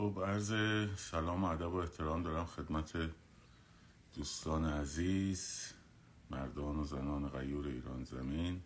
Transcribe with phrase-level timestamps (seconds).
[0.00, 0.54] خب عرض
[0.96, 3.10] سلام و ادب و احترام دارم خدمت
[4.14, 5.72] دوستان عزیز
[6.30, 8.62] مردان و زنان غیور ایران زمین.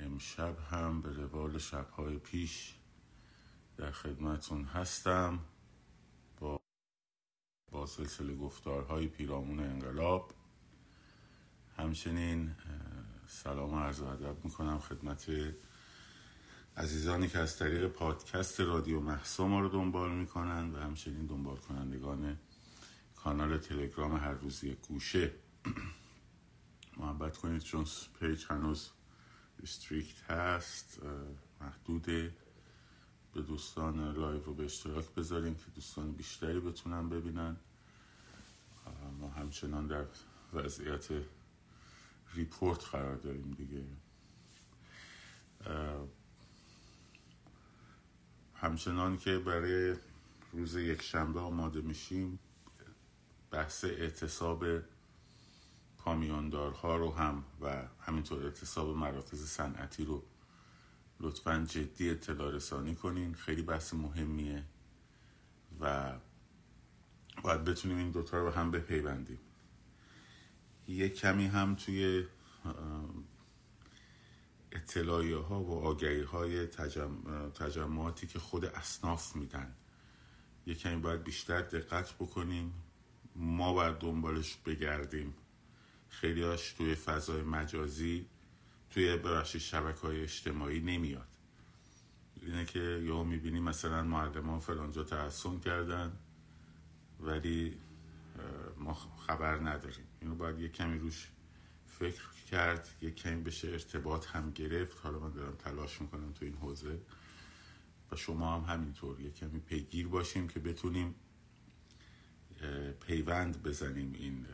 [0.00, 2.74] امشب هم به روال شبهای پیش
[3.76, 5.38] در خدمتون هستم
[6.40, 6.60] با
[7.72, 10.32] با سلسله گفتارهای پیرامون انقلاب.
[11.76, 12.54] همچنین
[13.26, 15.30] سلام و عرض ادب می‌کنم خدمت
[16.78, 22.38] عزیزانی که از طریق پادکست رادیو مهسا ما رو دنبال می‌کنن و همچنین دنبال کنندگان
[23.16, 25.32] کانال تلگرام هر روزی گوشه.
[26.96, 27.86] محبت کنید چون
[28.20, 28.90] page هنوز
[29.60, 31.00] restrict هست
[31.60, 32.34] محدوده.
[33.34, 37.56] به دوستان live رو به اشتراک بذاریم که دوستان بیشتری بتونن ببینن.
[39.20, 40.04] ما همچنان در
[40.52, 41.08] وضعیت
[42.34, 43.84] ریپورت قرار داریم دیگه.
[48.60, 49.94] همچنان که برای
[50.52, 52.38] روز یک شنبه آماده میشیم
[53.50, 54.64] بحث اعتصاب
[55.98, 60.22] کامیوندارها رو هم و همینطور اعتصاب مراکز صنعتی رو
[61.20, 63.34] لطفا جدی اطلاع رسانی کنین.
[63.34, 64.64] خیلی بحث مهمیه
[65.80, 66.12] و
[67.42, 69.38] باید بتونیم این دوتا رو به هم بپیوندیم.
[70.88, 72.26] یه کمی هم توی
[74.72, 77.50] اطلاعیه ها و آگهی های تجم...
[77.50, 79.74] تجمعاتی که خود اصناف میدن.
[80.66, 82.74] یه کمی باید بیشتر دقت بکنیم.
[83.36, 85.34] ما باید دنبالش بگردیم.
[86.08, 88.26] خیلی هاش توی فضای مجازی
[88.90, 91.28] توی ببخشید شبکه های اجتماعی نمیاد.
[92.42, 96.12] اینه که یا می‌بینی مثلا معلمان فلانجا تحسن کردن
[97.20, 97.78] ولی
[98.76, 98.94] ما
[99.26, 100.06] خبر نداریم.
[100.20, 101.28] اینو باید یه کمی روش
[101.86, 104.98] فکر کرد یه کمی بشه ارتباط هم گرفت.
[105.02, 107.00] حالا من دارم تلاش می‌کنم تو این حوزه.
[108.12, 111.14] و شما هم همینطور یه کمی پیگیر باشیم که بتونیم
[113.00, 114.46] پیوند بزنیم این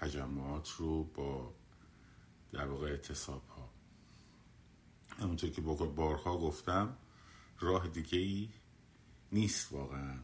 [0.00, 1.54] تجمعات رو با
[2.52, 3.70] در واقع اعتصاب ها
[5.18, 6.96] همونطور که بارها گفتم
[7.60, 8.48] راه دیگه ای
[9.32, 10.18] نیست واقعا.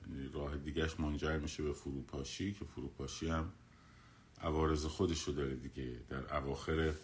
[0.00, 3.52] یعنی راه دیگهش منجر میشه به فروپاشی که فروپاشی هم
[4.40, 6.00] عوارض خودش رو داره دیگه.
[6.08, 6.94] در اواخر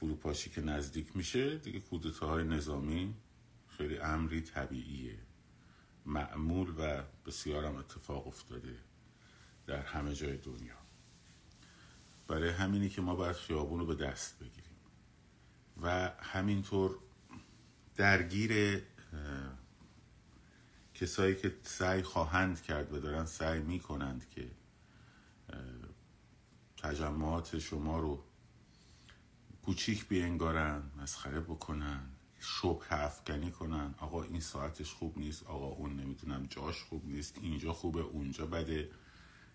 [0.00, 3.14] فروپاشی که نزدیک میشه دیگه کودتاهای نظامی
[3.68, 5.18] خیلی امری طبیعیه.
[6.06, 8.78] معمول و بسیارم اتفاق افتاده
[9.66, 10.74] در همه جای دنیا.
[12.28, 14.64] برای همینی که ما باید خیابون رو به دست بگیریم.
[15.82, 16.98] و همینطور
[17.96, 18.82] درگیر
[20.94, 24.50] کسایی که سعی خواهند کرد و دارن سعی می‌کنند که
[26.84, 28.24] تجمعات شما رو
[29.62, 32.00] کوچیک بینگارن مسخره بکنن
[32.40, 33.94] شبه افکنی کنن.
[33.98, 38.90] آقا این ساعتش خوب نیست آقا اون نمی‌دونم جاش خوب نیست اینجا خوبه اونجا بده.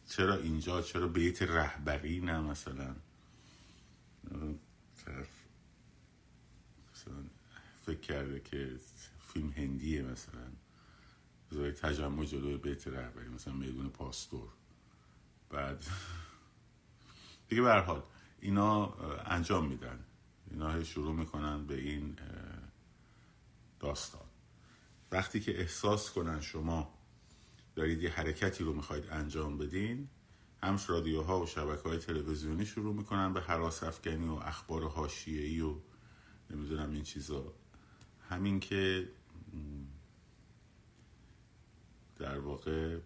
[0.09, 2.95] چرا اینجا؟ چرا بیت رهبری نه مثلا؟
[6.93, 7.23] مثلا
[7.85, 8.75] فکر کرده که
[9.33, 10.51] فیلم هندیه مثلا.
[11.51, 14.49] بذاری تجمع جلوی بیت رهبری مثلا میدون پاستور.
[15.49, 15.85] بعد
[17.49, 18.03] دیگه به حال
[18.39, 18.85] اینا
[19.25, 19.99] انجام میدن.
[20.51, 22.15] اینا شروع می‌کنن به این
[23.79, 24.25] داستان.
[25.11, 26.93] وقتی که احساس کنن شما
[27.75, 30.09] دارید یه حرکتی رو می‌خواید انجام بدین
[30.63, 35.75] هم رادیوها و شبکه های تلویزیونی شروع می‌کنن به حراس افکنی و اخبار حاشیه‌ای و
[36.49, 37.53] نمی‌دونم این چیزا.
[38.29, 39.09] همین که
[42.15, 42.99] در واقع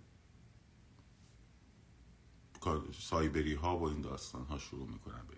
[3.00, 5.36] سایبری ها و این داستان ها شروع می‌کنن به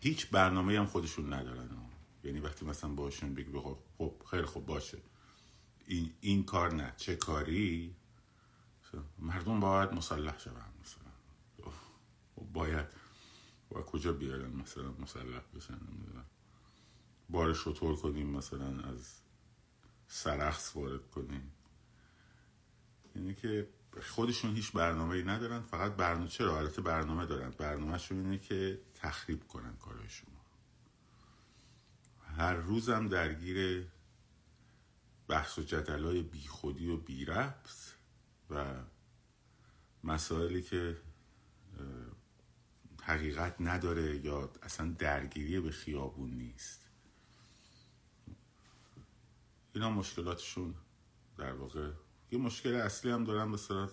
[0.00, 1.68] هیچ برنامه هم خودشون ندارن.
[2.24, 3.52] یعنی وقتی مثلا باشون بگی
[3.98, 4.98] خب خیلی خوب باشه.
[5.86, 6.94] این, این کار نه.
[6.96, 7.96] چه کاری؟
[9.18, 11.72] مردم باید مسلح شون مثلا.
[12.52, 12.86] باید
[13.70, 16.24] و کجا بیارن مثلا مسلح بشن؟ نمی‌دونم
[17.30, 19.20] بار شطور کنیم مثلا از
[20.06, 21.52] سرخص وارد کنیم.
[23.16, 23.68] یعنی که
[24.00, 27.50] خودشون هیچ برنامه ای ندارن فقط برنامه چرا؟ البته برنامه دارن.
[27.50, 30.38] برنامهشون اینه که تخریب کنن کارهای شما
[32.36, 33.86] هر روزم درگیر
[35.28, 37.70] بحث و جدلای بیخودی و بی ربط
[38.50, 38.74] و
[40.04, 40.96] مسائلی که
[43.02, 46.88] حقیقت نداره یا اصلا درگیری به خیابون نیست.
[49.74, 50.74] اینا مشکلاتشون
[51.38, 51.90] در واقع
[52.30, 53.90] یه مشکل اصلی هم دارن به صورت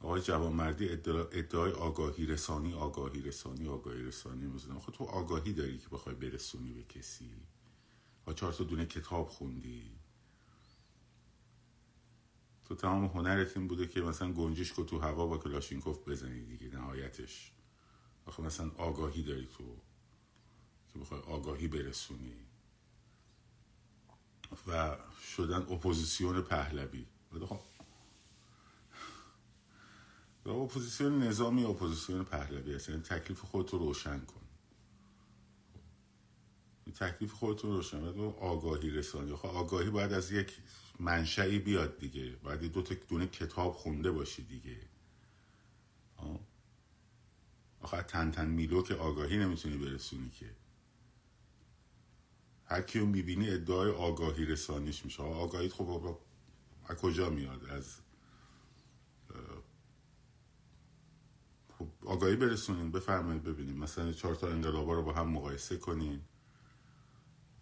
[0.00, 5.88] آقای جوانمردی ادعای آگاهی رسانی آگاهی رسانی آگاهی رسانی می‌زنم خب تو آگاهی داری که
[5.88, 7.30] بخوای برسونی به کسی؟
[8.26, 9.90] ها چهار تا دونه کتاب خوندی؟
[12.64, 17.52] تو تمام هنرت این بوده که مثلا گنجشک تو هوا با کلاشینکوف بزنی دیگه نهایتش.
[18.26, 19.76] آخه مثلا آگاهی داری تو
[20.92, 22.34] که بخوای آگاهی برسونی.
[24.68, 24.96] و
[25.36, 27.06] شدن اپوزیسیون پهلوی.
[27.40, 27.60] خب.
[30.46, 34.40] اپوزیسیون نظامی اپوزیسیون پهلوی هست یعنی تکلیف خودت رو روشن کن.
[36.94, 39.36] تکلیف خودت رو روشن و آگاهی رسانی.
[39.36, 40.58] خب آگاهی باید از یک
[41.00, 42.36] منشعی بیاد دیگه.
[42.36, 44.80] باید دو تا دونه کتاب خونده باشی دیگه.
[47.80, 50.50] آخه تن تن میلو که آگاهی نمی‌تونی برسونی که.
[52.64, 55.22] هر کیو می‌بینی ادعای آگاهی رسانیش میشه.
[55.22, 56.18] آگاهی خب.
[56.88, 57.96] از کجا میاد؟ از
[61.78, 63.76] خب آگاهی برسونین بفرمایید ببینیم.
[63.76, 66.20] مثلا چهار تا انقلابا رو با هم مقایسه کنین.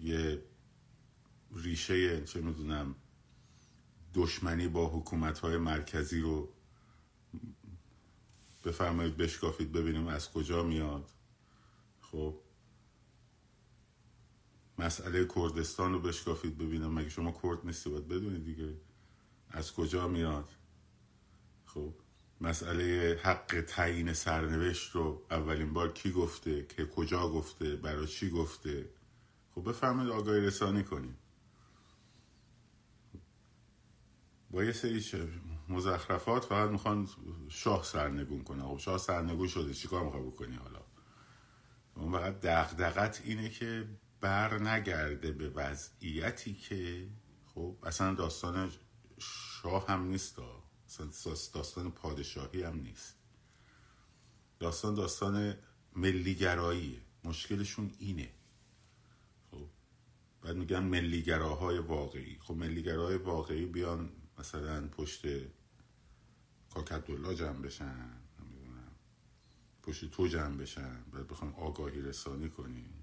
[0.00, 0.42] یه
[1.54, 2.94] ریشه چه می‌دونم
[4.14, 6.52] دشمنی با حکومت های مرکزی رو
[8.64, 11.10] بفرمایید بشکافید ببینیم از کجا میاد.
[12.00, 12.40] خب
[14.78, 16.94] مسئله کردستان رو بشکافید ببینم.
[16.94, 18.74] مگه شما کرد نیستی؟ باید بدونید دیگه.
[19.50, 20.48] از کجا میاد؟
[21.64, 21.94] خب
[22.40, 28.90] مسئله حق تعیین سرنوشت رو اولین بار کی گفته؟ که کجا گفته؟ برای چی گفته؟
[29.54, 31.18] خب بفرمایید آگاهی رسانی کنیم.
[34.50, 35.04] با یه سری
[35.68, 37.08] مزخرفات فقط می‌خوان
[37.48, 39.74] شاه سرنگون کنه خب شاه سرنگون شده.
[39.74, 40.80] چیکار می‌خوای بکنی حالا؟
[41.94, 43.88] اون فقط دغدغت اینه که
[44.20, 47.08] بر نگرده به وضعیتی که
[47.54, 48.70] خب اصلا داستان
[49.62, 50.40] شاه هم نیست
[51.54, 53.14] داستان پادشاهی هم نیست.
[54.58, 55.56] داستان داستان
[55.96, 57.00] ملیگراییه.
[57.24, 58.30] مشکلشون اینه.
[59.50, 59.66] خب؟
[60.42, 62.38] بعد میگن ملیگراهای واقعی.
[62.40, 65.26] خب ملیگراهای واقعی بیان مثلا پشت
[66.74, 68.10] کاکدولا جمع بشن.
[68.40, 68.92] نمی‌دونم.
[69.82, 71.02] پشت تو جمع بشن.
[71.02, 73.02] بعد بخوام آگاهی رسانی کنیم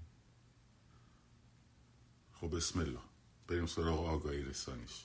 [2.32, 3.00] خب بسم الله.
[3.46, 5.04] بریم سراغ آگاهی رسانیش.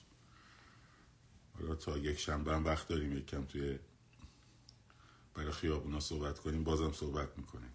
[1.54, 3.80] حالا تا یک شنبه هم وقت داریم یک کم توی
[5.34, 7.72] برای خیابونا صحبت کنیم بازم صحبت می‌کنیم.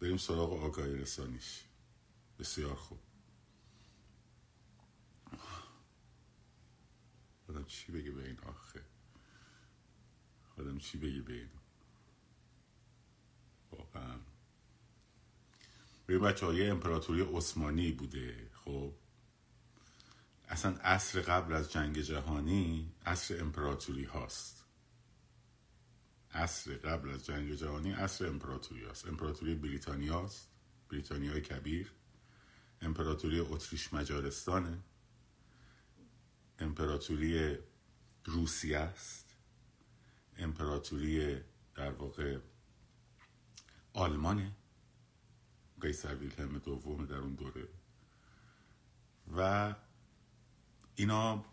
[0.00, 1.64] بریم سراغ آگاهی رسانیش.
[2.38, 2.98] بسیار خوب.
[7.48, 8.84] آدم چی بگه به این آخه؟
[10.58, 11.50] آدم چی بگه به این؟
[13.70, 14.18] واقعا.
[16.06, 18.92] به بچه های امپراتوری عثمانی بوده خب؟
[20.48, 24.64] اصلا عصر قبل از جنگ جهانی عصر امپراتوری هاست.
[26.30, 29.08] عصر قبل از جنگ جهانی عصر امپراتوری هاست.
[29.08, 30.48] امپراتوری بریتانیا هاست.
[30.88, 31.92] بریتانیای کبیر.
[32.82, 34.78] امپراتوری اتریش مجارستانه.
[36.58, 37.58] امپراتوری
[38.24, 39.36] روسیه است
[40.36, 41.40] امپراتوری
[41.74, 42.38] در واقع
[43.92, 44.52] آلمانه.
[45.80, 47.68] قیصر ویلهلم دوم در اون دوره.
[49.36, 49.74] و
[50.94, 51.44] اینا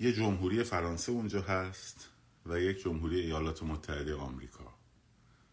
[0.00, 2.08] یه جمهوری فرانسه اونجا هست
[2.46, 4.74] و یک جمهوری ایالات متحده آمریکا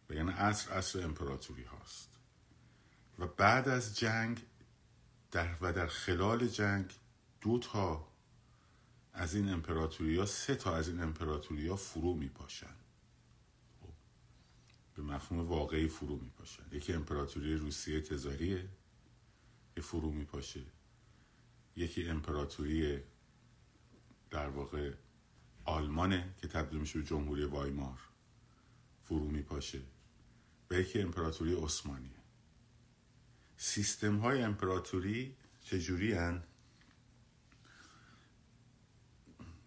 [0.09, 2.09] و یعنی عصر عصر امپراتوری هاست.
[3.19, 4.45] و بعد از جنگ
[5.31, 6.94] در و در خلال جنگ
[7.41, 8.08] دو تا
[9.13, 12.75] از این امپراتوری ها سه تا از این امپراتوری ها فرو می پاشن.
[13.81, 13.93] خب،
[14.96, 16.63] به مفهوم واقعی فرو می پاشن.
[16.72, 18.69] یکی امپراتوری روسیه تزاریه
[19.75, 20.65] که فرو می پاشه.
[21.79, 23.00] یکی امپراتوری
[24.31, 24.93] در واقع
[25.65, 28.00] آلمانه که تبدیل میشه به جمهوری وایمار.
[29.03, 29.81] فرو می پاشه
[30.69, 32.19] و یکی امپراتوری عثمانیه.
[33.57, 36.43] سیستم های امپراتوری چجوری هن؟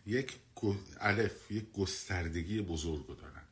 [0.06, 0.38] یک
[1.00, 3.46] الف یک گستردگی بزرگ دارن.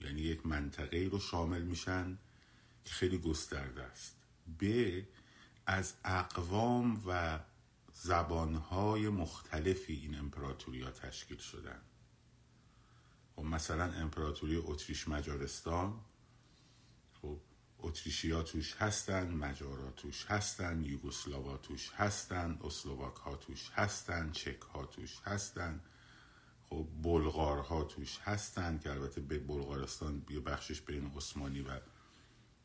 [0.00, 2.18] یعنی یک منطقه رو شامل میشن
[2.84, 4.16] که خیلی گسترده است.
[4.60, 4.64] ب
[5.66, 7.40] از اقوام و
[7.92, 11.80] زبانهای مختلفی این امپراتوری ها تشکیل شدن.
[13.36, 16.00] و خب مثلا امپراتوری اتریش مجارستان
[17.22, 17.38] خب
[17.78, 24.86] اتریشیا توش هستن مجارا توش هستن یوگسلاوا توش هستن اسلوواک ها توش هستن چک ها
[24.86, 25.80] توش هستن
[26.70, 31.80] خب بلغار ها توش هستن که البته به بلغارستان یه بخشش بین عثمانی و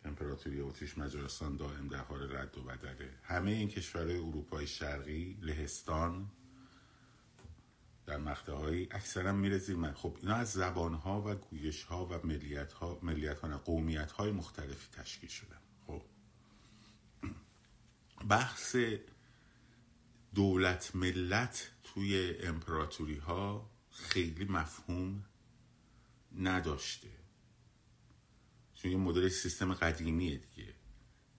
[0.09, 3.09] امپراتوری اتریش مجارستان دائم در حال رد و بدله.
[3.23, 6.31] همه این کشورهای اروپای شرقی لهستان
[8.05, 8.53] در مقطع
[8.91, 13.39] اکثرا میره من خب اینا از زبان ها و گویش ها و ملیت ها ملیت
[13.39, 15.59] ها قومیت های مختلفی تشکیل شدن.
[15.87, 16.01] خب.
[18.29, 18.75] بحث
[20.35, 25.25] دولت ملت توی امپراتوری ها خیلی مفهوم
[26.37, 27.18] نداشته.
[28.81, 30.73] چون یه مدل سیستم قدیمیه دیگه.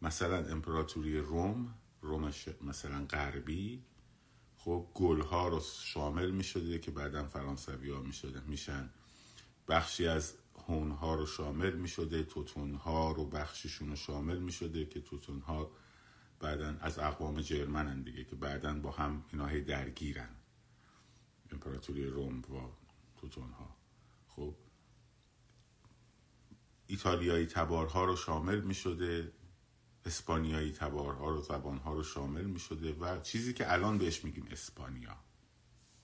[0.02, 2.32] مثلا امپراتوری روم روم
[2.62, 3.84] مثلا غربی.
[4.56, 8.90] خب گلها رو شامل می شده که بعدا فرانسوی ها می شده میشن.
[9.68, 10.34] بخشی از
[10.66, 15.40] هونها رو شامل می شده توتون ها رو بخششون رو شامل می شده که توتون
[15.40, 15.70] ها
[16.40, 20.36] بعدا از اقوام جرمنن دیگه که بعدا با هم اینا هی درگیرن.
[21.52, 22.72] امپراتوری روم با
[23.16, 23.76] توتون ها
[24.28, 24.54] خب
[26.90, 29.32] ایتالیایی تبارها رو شامل می شده
[30.04, 35.16] اسپانیایی تبارها رو زبانها رو شامل می شده و چیزی که الان بهش میگیم اسپانیا.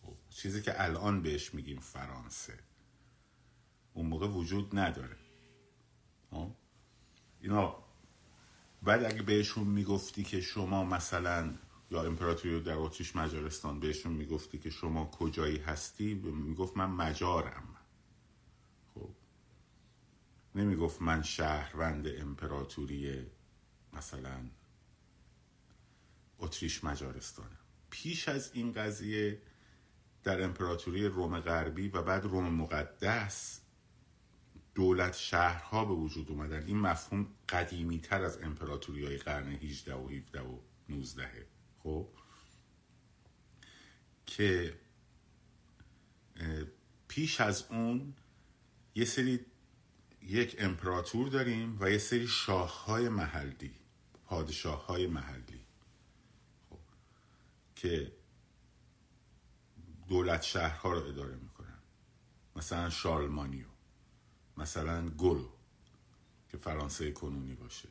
[0.03, 2.59] خب، چیزی که الان بهش میگیم فرانسه.
[3.95, 5.17] اون موقع وجود نداره.
[6.31, 6.51] خب،
[7.41, 7.77] اینا.
[8.83, 11.55] بعد اگه بهشون می‌گفتی که شما مثلا
[11.91, 17.76] یا امپراتوری در اتریش مجارستان بهشون می‌گفتی که شما کجایی هستی می‌گفت من مجارم.
[20.57, 23.27] نمی‌گفت من شهروند امپراتوری
[23.93, 24.51] مثلا
[26.39, 27.59] اتریش مجارستانم.
[27.91, 29.43] پیش از این قضیه
[30.25, 33.61] در امپراتوری روم غربی و بعد روم مقدس
[34.75, 36.67] دولت شهرها به وجود اومدن.
[36.67, 40.59] این مفهوم قدیمی تر از امپراتوری های قرن 18 و 17 و
[40.89, 41.47] 19
[41.79, 42.09] خب؟
[44.27, 44.79] که
[47.09, 48.15] پیش از اون
[48.95, 49.47] یه سری
[50.27, 53.75] یک امپراتور داریم و یه سری شاههای محلی
[54.27, 55.61] پادشاه های محلی
[56.71, 56.79] خب.
[57.77, 58.13] که
[60.09, 61.79] دولت شهرها رو اداره می‌کنن
[62.57, 63.67] مثلا شارلمانیو
[64.57, 65.49] مثلا گلو
[66.49, 67.89] که فرانسه کنونی باشه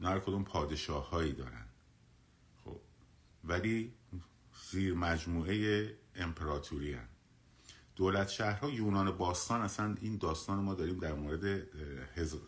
[0.00, 1.66] نه هر کدوم پادشاه هایی دارن
[2.64, 2.80] خب
[3.44, 3.94] ولی
[4.70, 7.08] زیر مجموعه امپراتوری هن.
[7.98, 11.44] دولت شهرها یونان باستان اصلا این داستان ما داریم در مورد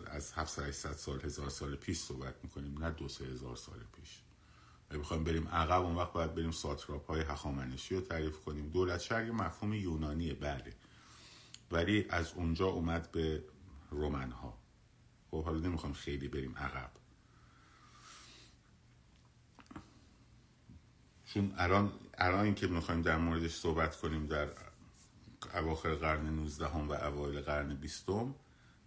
[0.07, 4.21] از 700 سال هزار سال پیش صحبت می‌کنیم نه دو سه هزار سال پیش.
[4.91, 8.69] اگه بخوایم بریم عقب اون وقت باید بریم ساتراپ های هخامنشی رو تعریف کنیم.
[8.69, 10.75] دولت شهر مفهوم یونانیه بله.
[11.71, 13.45] ولی از اونجا اومد به
[13.91, 14.59] رومن ها
[15.31, 16.91] خب حالا نمی‌خوایم خیلی بریم عقب.
[21.25, 24.70] چون الان الان که می‌خوایم در موردش صحبت کنیم در
[25.55, 28.07] اواخر قرن 19 و اوایل قرن 20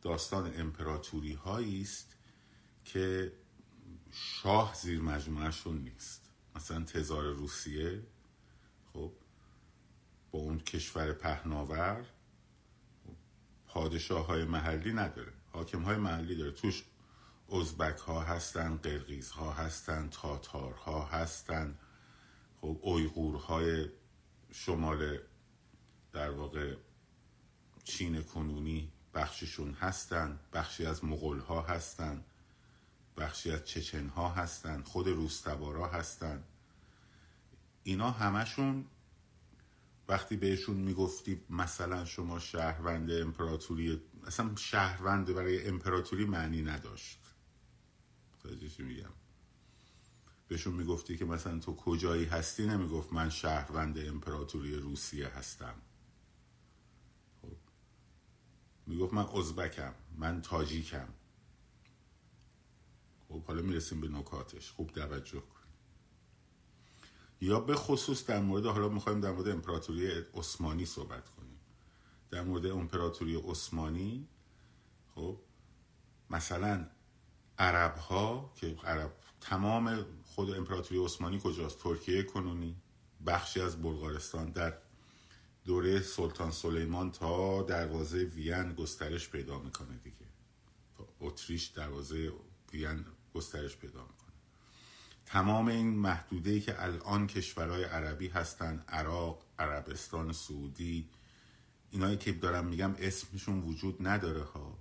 [0.02, 2.16] داستان امپراتوری هایی است
[2.86, 3.34] که
[4.12, 6.30] شاه زیر مجموعهشون نیست.
[6.56, 8.04] مثلا تزار روسیه
[8.94, 9.12] خب
[10.32, 12.06] با اون کشور پهناور
[13.68, 15.34] پادشاه های محلی نداره.
[15.52, 16.52] حاکم های محلی داره.
[16.52, 16.84] توش
[17.52, 21.78] ازبک ها هستن قرقیز ها هستن تاتار ها هستن.
[22.62, 23.90] خب اویغور های
[24.52, 25.20] شمال
[26.14, 26.76] در واقع
[27.84, 32.24] چین کنونی بخششون هستن بخشی از مغول ها هستن
[33.18, 36.44] بخشی از چچن ها هستن خود روستبارا هستن.
[37.84, 38.86] اینا همشون
[40.08, 47.20] وقتی بهشون می‌گفتی مثلا شما شهروند امپراتوری اصلا شهروند برای امپراتوری معنی نداشت.
[48.78, 49.10] چی میگم؟
[50.48, 55.76] بهشون می‌گفتی که مثلا تو کجایی هستی؟ نمی‌گفت من شهروند امپراتوری روسیه هستم.
[58.88, 61.08] می‌گفت من ازبکم من تاجیکم.
[63.30, 64.72] خب حالا می‌رسیم به نکاتش.
[64.72, 65.60] خوب توجه کن
[67.42, 71.60] یا به خصوص در مورد حالا می‌خوایم در مورد امپراتوری عثمانی صحبت کنیم.
[72.32, 74.28] در مورد امپراتوری عثمانی
[75.16, 75.40] خب
[76.30, 76.88] مثلا
[77.58, 82.82] عرب ها که عرب تمام خود امپراتوری عثمانی کجاست؟ ترکیه کنونی
[83.26, 84.78] بخشی از بلغارستان در
[85.66, 90.26] دوره سلطان سلیمان تا دروازه وین گسترش پیدا می‌کنه دیگه.
[91.20, 92.32] اتریش دروازه
[92.74, 94.34] وین گسترش پیدا می‌کنه.
[95.26, 101.10] تمام این محدوده ای که الان کشورهای عربی هستن عراق عربستان سعودی
[101.92, 104.78] اینایی که دارم میگم اسمشون وجود نداره ها.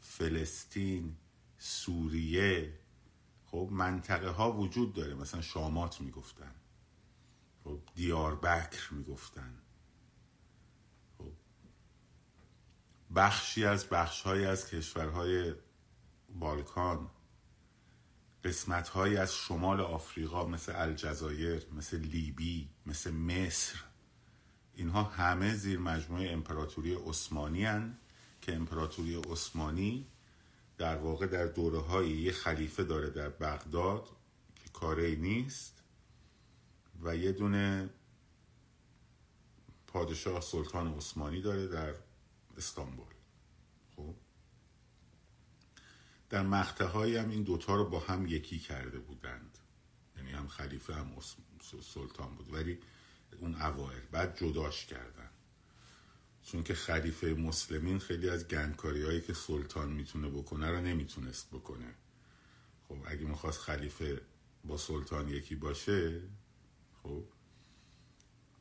[0.00, 1.16] فلسطین
[1.58, 2.72] سوریه
[3.46, 5.14] خب منطقه ها وجود داره.
[5.14, 6.54] مثلا شامات می‌گفتن.
[7.64, 9.63] خب دیاربکر می‌گفتن.
[13.16, 15.54] بخشی از بخشهایی از کشورهای
[16.28, 17.10] بالکان
[18.44, 23.78] قسمتهایی از شمال آفریقا مثل الجزایر مثل لیبی مثل مصر
[24.74, 27.98] اینها همه زیر مجموعه امپراتوری عثمانی هن
[28.40, 30.06] که امپراتوری عثمانی
[30.78, 34.08] در واقع در دوره های یه خلیفه داره در بغداد
[34.56, 35.82] که کاری نیست
[37.02, 37.90] و یه دونه
[39.86, 41.94] پادشاه سلطان عثمانی داره در
[42.56, 43.14] استانبول.
[43.96, 44.14] خب؟
[46.30, 46.84] در مقطع
[47.20, 49.58] هم این دوتا رو با هم یکی کرده بودند.
[50.16, 51.12] یعنی هم خلیفه هم
[51.82, 52.52] سلطان بود.
[52.52, 52.78] ولی
[53.40, 54.00] اون اوائل.
[54.12, 55.30] بعد جداش کردن.
[56.42, 61.94] چون که خلیفه مسلمین خیلی از گندکاری هایی که سلطان می‌تونه بکنه رو نمی‌تونست بکنه.
[62.88, 64.20] خب اگه می‌خواست خلیفه
[64.64, 66.20] با سلطان یکی باشه
[67.02, 67.24] خب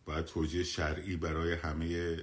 [0.06, 2.18] باید توجیه شرعی برای همه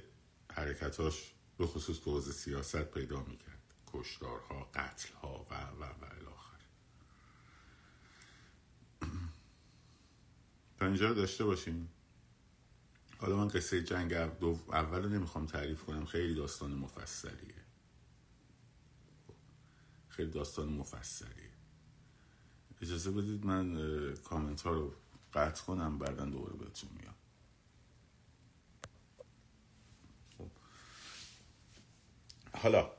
[0.53, 3.75] حرکتاش به خصوص تو سیاست پیدا می‌کرد.
[3.93, 6.61] کشتارها قتلها و و و الاخر.
[10.79, 11.88] تا اینجا داشته باشیم
[13.19, 16.05] حالا من قصه جنگ اول رو نمی‌خوام تعریف کنم.
[16.05, 17.64] خیلی داستان مفصلیه.
[20.09, 21.50] خیلی داستان مفصلیه.
[22.83, 24.95] اجازه بدید من کامنت ها رو
[25.35, 27.14] قطع کنم بعدا دوباره بهتون میام
[32.52, 32.90] حالا.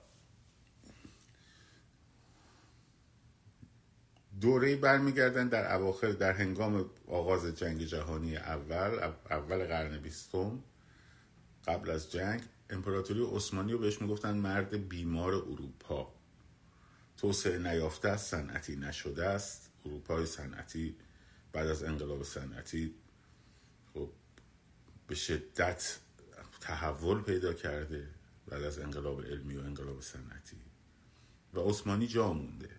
[4.42, 10.64] دوره برمیگردن در اواخر در هنگام آغاز جنگ جهانی اول اول قرن بیستم
[11.68, 16.14] قبل از جنگ امپراتوری عثمانی رو بهش می‌گفتن مرد بیمار اروپا.
[17.18, 19.72] توسعه نیافته است صنعتی نشده است.
[19.86, 20.96] اروپای صنعتی
[21.54, 22.96] بعد از انقلاب صنعتی
[23.94, 24.10] خب
[25.08, 25.98] به شدت
[26.62, 28.08] تحول پیدا کرده.
[28.52, 30.58] بعد از انقلاب علمی و انقلاب صنعتی.
[31.54, 32.70] و عثمانی جا مونده.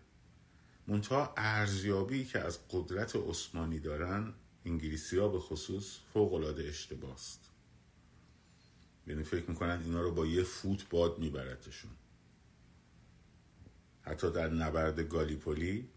[0.87, 7.51] منتها ارزیابی که از قدرت عثمانی دارن انگلیسی ها به خصوص فوق العاده اشتباست.
[9.07, 11.91] یعنی فکر می‌کنن اینا رو با یه فوت باد میبردشون.
[14.03, 15.89] حتی در نبرد گالیپولی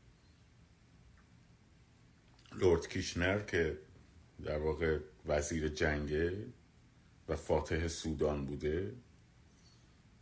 [2.53, 3.77] لورد کیشنر که
[4.43, 6.45] در واقع وزیر جنگه
[7.27, 8.95] و فاتح سودان بوده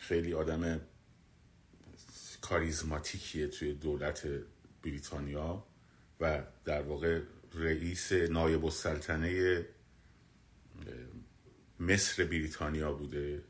[0.08, 0.82] خیلی آدم
[2.42, 4.28] کاریزماتیکیه توی دولت
[4.84, 5.68] بریتانیا
[6.20, 7.22] و در واقع
[7.54, 9.66] رئیس نایب السلطنه
[11.80, 13.44] مصر بریتانیا بوده.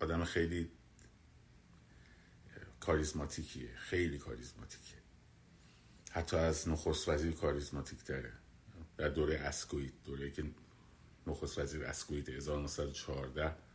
[0.00, 0.70] آدم خیلی
[2.80, 4.96] کاریزماتیکیه خیلی کاریزماتیکه.
[6.10, 8.32] حتی از نخست وزیر کاریزماتیک داره
[8.96, 10.44] در دوره اسکویت دوره که
[11.26, 13.67] نخست وزیر اسکویت 1914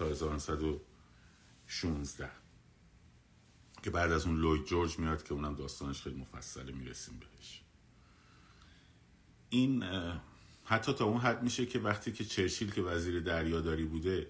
[0.00, 2.30] تا 1916
[3.82, 7.62] که بعد از اون لوید جورج میاد که اونم داستانش خیلی مفصله می‌رسیم بهش.
[9.50, 9.84] این
[10.64, 14.26] حتی تا اون حد میشه که وقتی که چرچیل که وزیر دریاداری بوده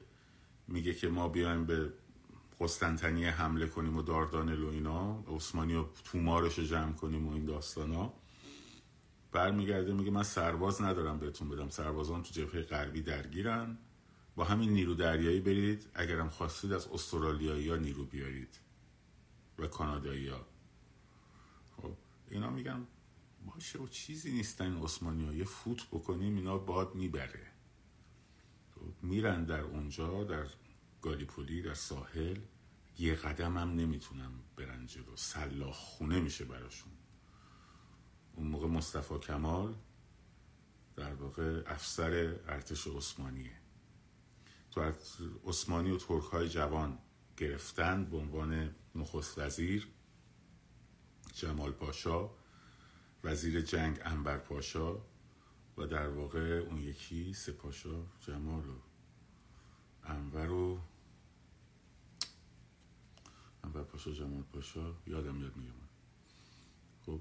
[0.68, 1.92] میگه که ما بیایم به
[2.60, 7.44] قسطنطنیه حمله کنیم و داردانل و اینا عثمانی و تومارش رو جمع کنیم و این
[7.44, 8.14] داستان ها
[9.32, 11.68] برمیگرده میگه من سرباز ندارم بهتون بدم.
[11.68, 13.78] سربازان تو جبهه غربی درگیرن.
[14.36, 18.60] با همین نیرو دریایی برید اگرم خواستید از استرالیایی ها نیرو بیارید
[19.58, 20.46] و کانادایی ها.
[21.76, 21.96] خب
[22.30, 22.86] اینا میگن
[23.46, 27.46] باشه و چیزی نیستن این عثمانی ها یه فوت بکنیم اینا باد می‌بره.
[28.74, 30.46] خب، میرن در اونجا در
[31.02, 32.38] گالیپولی در ساحل.
[32.98, 35.16] یه قدم هم نمی‌تونم برن جلو.
[35.16, 36.92] سلاخ خونه میشه براشون.
[38.34, 39.74] اون موقع مصطفی کمال
[40.96, 43.59] در واقع افسر ارتش عثمانیه.
[44.70, 44.92] تو
[45.46, 46.98] عثمانی و ترک های جوان
[47.36, 49.88] گرفتن به عنوان نخست وزیر
[51.34, 52.30] جمال پاشا
[53.24, 54.96] وزیر جنگ انبر پاشا
[55.76, 58.78] و در واقع اون یکی سپاشا جمال و
[60.04, 60.80] انور و
[63.64, 65.72] انور پاشا جمال پاشا یادم یاد میگم.
[67.06, 67.20] خب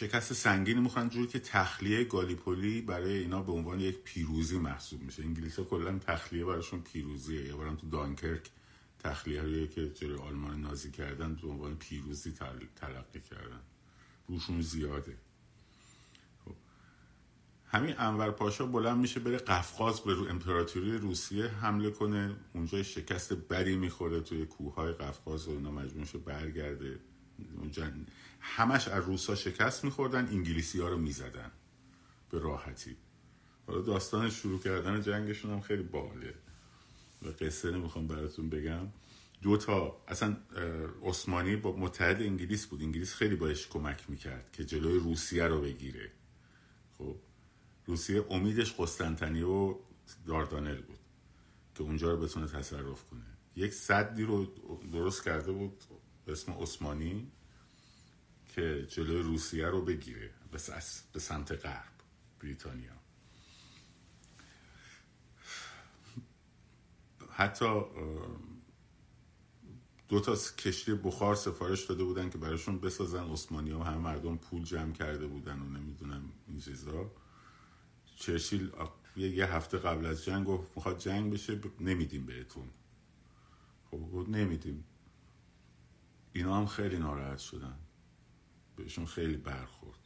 [0.00, 5.22] شکست سنگینی می‌خوان جوری که تخلیه گالیپولی برای اینا به عنوان یک پیروزی محسوب میشه.
[5.22, 7.46] انگلیس ها کلا تخلیه براشون پیروزیه.
[7.46, 8.50] یه بارم تو دانکرک
[8.98, 12.32] تخلیه هایی که جلوی آلمان نازی کردن به عنوان پیروزی
[12.76, 13.60] تلقی کردن.
[14.28, 15.16] روشون زیاده.
[16.44, 16.54] خب.
[17.66, 22.36] همین انور پاشا بلند میشه بره قفقاز به رو امپراتوری روسیه حمله کنه.
[22.54, 27.00] اونجا شکست بری می‌خوره توی کوههای قفقاز و اینا مجبور برگرده.
[28.40, 31.50] همش از روسا شکست میخوردن انگلیسی ها رو می‌زدن.
[32.30, 32.96] به راحتی.
[33.66, 36.34] حالا داستان شروع کردن جنگشون هم خیلی باله
[37.22, 38.86] و قصه نمی‌خوام براتون بگم.
[39.42, 40.36] دو تا اصلا
[41.02, 42.82] عثمانی با متحد انگلیس بود.
[42.82, 46.12] انگلیس خیلی باش کمک می‌کرد که جلوی روسیه رو بگیره.
[46.98, 47.16] خب
[47.86, 49.78] روسیه امیدش قسطنطنیه و
[50.26, 50.98] داردانل بود
[51.74, 53.26] که اونجا رو بتونه تصرف کنه.
[53.56, 54.46] یک صدی رو
[54.92, 55.84] درست کرده بود
[56.28, 57.32] اسم عثمانی.
[58.54, 60.30] که جلوی روسیه رو بگیره
[61.12, 61.92] به سمت غرب
[62.40, 62.92] بریتانیا.
[67.30, 67.82] حتی
[70.08, 73.24] دو تا کشتی بخار سفارش داده بودن که براشون بسازن.
[73.24, 77.10] عثمانی ها همه مردم پول جمع کرده بودن و نمی‌دونم این چیزا.
[78.16, 78.72] چرچیل
[79.16, 82.70] یه هفته قبل از جنگ گفت می‌خواد جنگ بشه نمیدیم بهتون.
[83.90, 84.84] خب گفت نمیدیم.
[86.32, 87.78] اینا هم خیلی ناراحت شدن.
[88.82, 89.98] بهشون خیلی برخورد.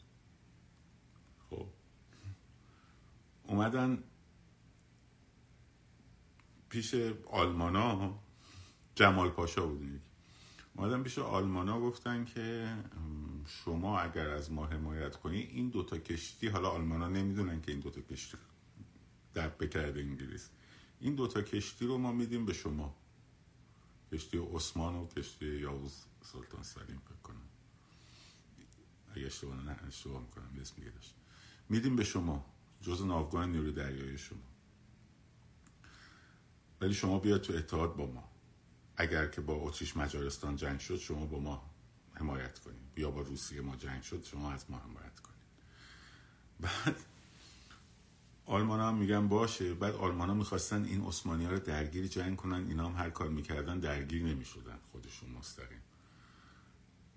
[1.51, 1.67] خب.
[3.43, 4.05] اومدن
[6.69, 6.95] پیش
[7.31, 8.19] آلمانا
[8.95, 10.01] جمال پاشا بودن
[10.77, 12.77] اومدن پیش آلمانا گفتن که
[13.47, 18.01] شما اگر از ما حمایت کنی این دوتا کشتی حالا آلمانا نمی‌دونن که این دوتا
[18.01, 18.37] کشتی
[19.35, 20.51] در بکرده انگلیس.
[21.01, 22.95] این دوتا کشتی رو ما میدیم به شما.
[24.13, 27.54] کشتی عثمان و کشتی یاوز سلطان سلیم فکر کنم.
[29.17, 31.15] اگه اشتباه نه اشتباه می‌کنم اسم داشت
[31.69, 32.45] میدیم به شما
[32.81, 34.39] جز ناوگان نیروی دریایی شما.
[36.81, 38.31] ولی شما بیاد تو اتحاد با ما.
[38.97, 41.71] اگر که با اتریش مجارستان جنگ شد شما با ما
[42.15, 42.81] حمایت کنید.
[42.97, 45.39] یا با روسیه ما جنگ شد شما از ما حمایت کنید.
[46.61, 46.97] بعد
[48.47, 49.75] آلمان هم میگن باشه.
[49.75, 52.67] بعد آلمان ها می‌خواستن این عثمانی ها رو درگیری جنگ کنن.
[52.69, 54.79] اینا هم هر کار می‌کردن درگیر نمی‌شدن.
[54.93, 55.81] خودشون مستقیم.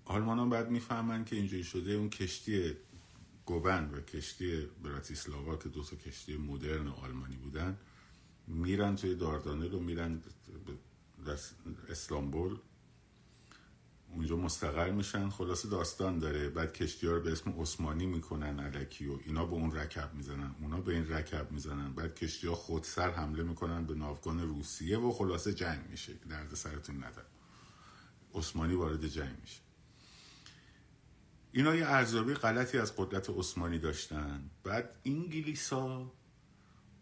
[0.08, 2.76] آلمان بعد می‌فهمن که اینجوری شده اون کشتی
[3.44, 7.78] گوبن و کشتی براتیسلاوا که دو تا کشتی مدرن آلمانی بودن
[8.46, 10.22] میرن توی داردانل و میرن
[11.88, 12.58] اسلامبول
[14.14, 15.30] اونجا مستقر میشن.
[15.30, 16.48] خلاصه داستان داره.
[16.48, 20.54] بعد کشتی ها رو به اسم عثمانی می‌کنن علکی و اینا به اون رکب می‌زنن
[20.60, 21.92] اونا به این رکب می‌زنن.
[21.92, 26.14] بعد کشتی ها خودسر حمله می‌کنن به ناوگان روسیه و خلاصه جنگ میشه.
[26.14, 27.26] درد سرتون ندن
[28.34, 29.67] عثمانی وارد جنگ میشه.
[31.52, 34.50] اینا یه ارزیابی غلطی از قدرت عثمانی داشتن.
[34.64, 36.12] بعد انگلیسا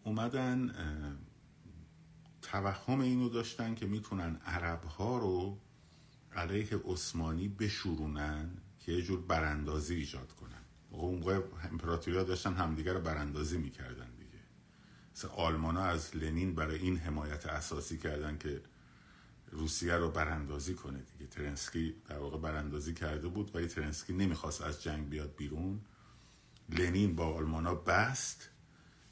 [0.03, 0.73] اومدن
[2.41, 5.59] توهم اینو داشتن که می‌تونن عرب ها رو
[6.35, 10.61] علیه عثمانی بشورونن که یه جور براندازی ایجاد کنن.
[10.89, 14.39] اون موقع امپراتوری داشتن همدیگر رو براندازی می‌کردن دیگه.
[15.15, 18.61] مثل آلمان ها از لنین برای این حمایت اساسی کردن که
[19.51, 21.27] روسیه رو براندازی کنه دیگه.
[21.27, 25.81] ترنسکی در واقع براندازی کرده بود ولی ترنسکی نمی‌خواست از جنگ بیاد بیرون.
[26.69, 28.49] لنین با آلمانا بست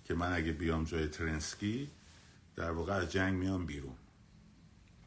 [0.03, 1.91] که من اگه بیام جای ترنسکی
[2.55, 3.95] در واقع از جنگ میام بیرون.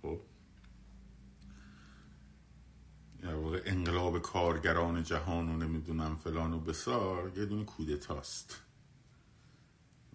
[0.03, 0.21] خب؟
[3.23, 8.61] در واقع انقلاب کارگران جهان و نمی‌دونم فلان و بسار یه دونه کودتاست.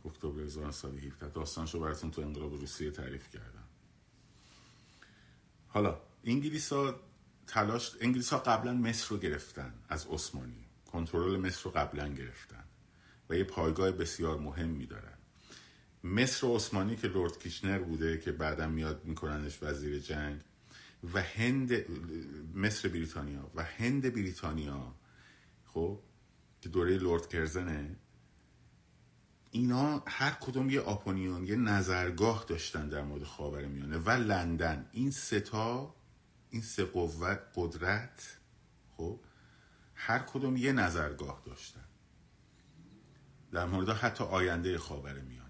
[0.05, 3.52] اکتبر 1917 داستانشو براتون تو انقلاب روسیه تعریف کردم.
[5.73, 6.99] حالا انگلیس ها
[7.47, 10.65] تلاش انگلیس ها قبلا مصر رو گرفتن از عثمانی.
[10.91, 12.63] کنترل مصر رو قبلا گرفتن
[13.29, 15.17] و یه پایگاه بسیار مهم دارن.
[16.03, 20.41] مصر عثمانی که لورد کیشنر بوده که بعدا میاد میکننش وزیر جنگ
[21.13, 21.71] و هند
[22.55, 24.95] مصر بریتانیا و هند بریتانیا
[25.65, 25.99] خب
[26.61, 27.95] که دوره لورد کرزنه
[29.55, 34.89] اینا هر کدوم یه opinion یه نظرگاه داشتن در مورد خاور میانه و لندن.
[34.91, 35.95] این سه‌تا
[36.49, 38.37] این سه قوت قدرت
[38.97, 39.19] خب
[39.95, 41.83] هر کدوم یه نظرگاه داشتن
[43.51, 45.43] در مورد حتی آینده خاور میانه.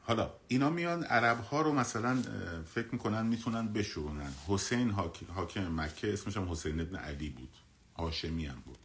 [0.00, 2.22] حالا اینا میان عرب ها رو مثلا
[2.62, 4.90] فکر می‌کنن می‌تونن بشورونن حسین
[5.34, 7.56] حاکم مکه اسمش هم حسین ابن علی بود.
[7.96, 8.78] هاشمی هم بود.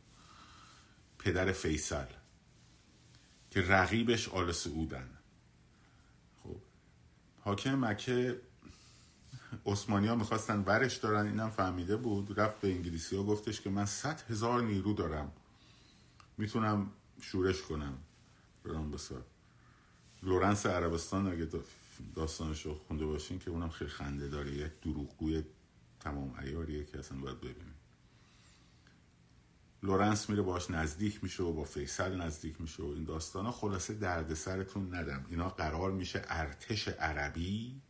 [1.20, 2.06] پدر فیصل.
[3.52, 5.10] که رقیبش آل سعودن
[6.44, 6.58] خب
[7.42, 8.42] حاکم مکه
[9.66, 12.40] عثمانی ها می‌خواستن برش دارن اینم فهمیده بود.
[12.40, 15.32] رفت به انگلیسی ها گفتش که من صد هزار نیرو دارم.
[16.38, 17.98] می‌تونم شورش کنم.
[18.66, 19.26] برام بسار.
[20.24, 21.48] لورنس عربستان اگه
[22.16, 25.44] داستانش رو خونده باشین که اونم خیلی خنده داره یک دروغگوی
[26.00, 27.69] تمام عیاریه که اصلا باید ببینیم.
[29.84, 33.94] لورنس میره باش نزدیک میشه و با فیصل نزدیک میشه و این داستان ها خلاصه
[33.94, 35.26] درد سرتون ندم.
[35.30, 37.82] اینا قرار میشه ارتش عربی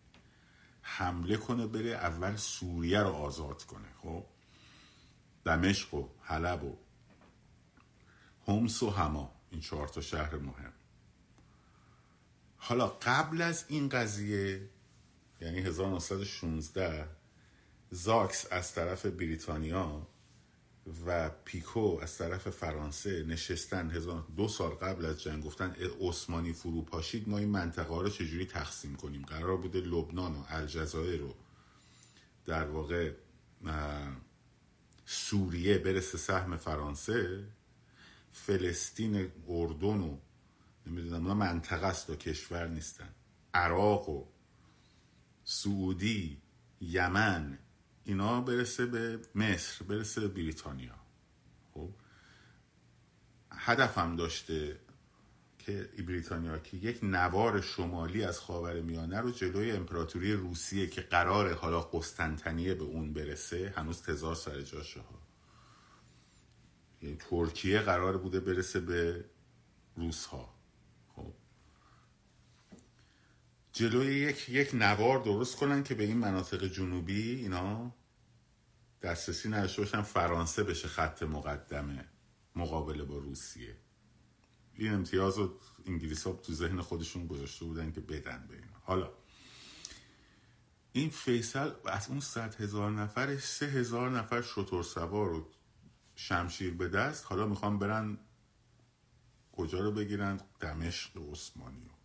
[0.82, 3.88] حمله کنه بره اول سوریه رو آزاد کنه.
[4.02, 4.26] خب؟
[5.46, 6.78] دمشق و حلب و
[8.48, 10.74] همس و هما این چهار تا شهر مهم.
[12.58, 14.70] حالا قبل از این قضیه
[15.42, 17.10] یعنی 1916
[17.90, 20.08] زاکس از طرف بریتانیا
[21.06, 23.88] و پیکو از طرف فرانسه نشستن
[24.38, 28.46] دو سال قبل از جنگ گفتن عثمانی فرو پاشید ما این منطقه ها رو چجوری
[28.46, 31.36] تقسیم کنیم؟ قرار بوده لبنان و الجزایر رو
[32.46, 33.12] در واقع
[35.06, 37.46] سوریه برسه سهم فرانسه
[38.32, 40.18] فلسطین اردن و
[40.88, 43.10] نمی‌دونم اونا منطقه است و کشور نیستن.
[43.54, 44.26] عراق و
[45.44, 46.42] سعودی
[46.82, 47.60] یمن
[48.04, 50.96] اینا برسه به مصر برسه به بریتانیا.
[51.74, 51.90] خب؟
[53.52, 54.80] هدفم داشته
[55.60, 61.54] که بریتانیا که یک نوار شمالی از خاور میانه رو جلوی امپراتوری روسیه که قرار
[61.54, 65.20] حالا قسطنطنیه به اون برسه هنوز تزار سر جاشه ها
[67.02, 69.26] یعنی ترکیه قرار بوده برسه به
[69.96, 70.54] روس ها
[71.16, 71.34] خب
[73.80, 77.96] جلوی یک یک نوار درست کنن که به این مناطق جنوبی اینا
[79.02, 82.06] دسترسی نداشته باشن فرانسه بشه خط مقدمه
[82.56, 83.78] مقابله با روسیه.
[84.74, 88.78] این امتیاز رو انگلیس ها تو ذهن خودشون گذاشته بودن که بدن به اینا.
[88.84, 89.12] حالا
[90.92, 95.48] این فیصل از اون صد هزار نفر سه هزار نفر شطور سوار و
[96.16, 97.26] شمشیر به دست.
[97.26, 98.18] حالا می‌خوام برن
[99.52, 101.99] کجا رو بگیرن؟ دمشق عثمانی.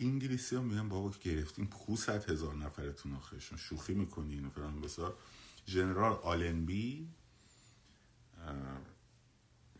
[0.00, 3.58] انگلیسی ها میگن بابا گرفتیم صد هزار نفرتون آخرشون.
[3.58, 5.18] شوخی می‌کنین فران بسار
[5.66, 7.08] جنرال آلنبی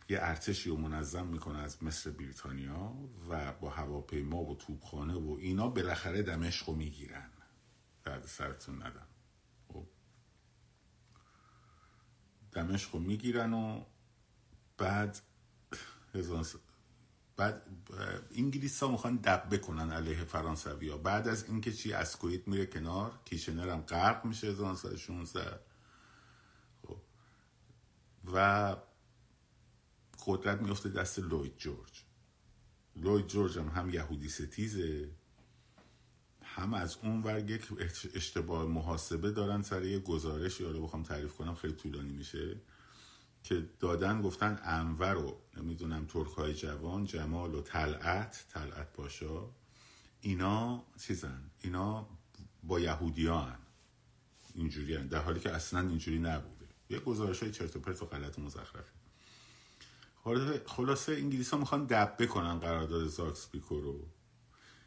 [0.09, 2.93] یه ارتشی رو منظم می‌کنه از مصر بریتانیا
[3.29, 7.29] و با هواپیما و توپخانه و اینا بالاخره دمشق رو می‌گیرن.
[8.03, 9.07] درد سرتون ندم.
[9.67, 9.87] خب.
[12.51, 13.85] دمشق رو می‌گیرن و
[14.77, 15.19] بعد
[17.37, 17.61] بعد
[18.35, 20.97] انگلیس ها می‌خوان دب بکنن علیه فرانسوی ها.
[20.97, 25.59] بعد از اینکه چی اسکویت میره کنار کیشنر هم غرق میشه 1916
[26.87, 26.97] خب.
[28.33, 28.75] و
[30.25, 32.03] قدرت میفته دست لوید جورج.
[32.95, 35.09] لوید جورج هم هم یهودی ستیزه
[36.43, 37.67] هم از اون ور یک
[38.15, 42.61] اشتباه محاسبه دارن سر یه گزارش یا بخوام تعریف کنم خیلی طولانی میشه.
[43.45, 49.49] که دادن گفتن انور و نمی‌دونم ترک های جوان جمال و طلعت طلعت باشا
[50.21, 52.09] اینا چیزن؟ اینا
[52.63, 53.57] با یهودی هن.
[54.53, 55.07] اینجوری هن.
[55.07, 56.65] در حالی که اصلا اینجوری نبوده.
[56.89, 58.91] یه گزارش های چرت و پرت و غلط مزخرفه.
[60.65, 64.07] خلاصه انگلیس ها می‌خوان دب بکنن قرارداد زاکس پیکو رو.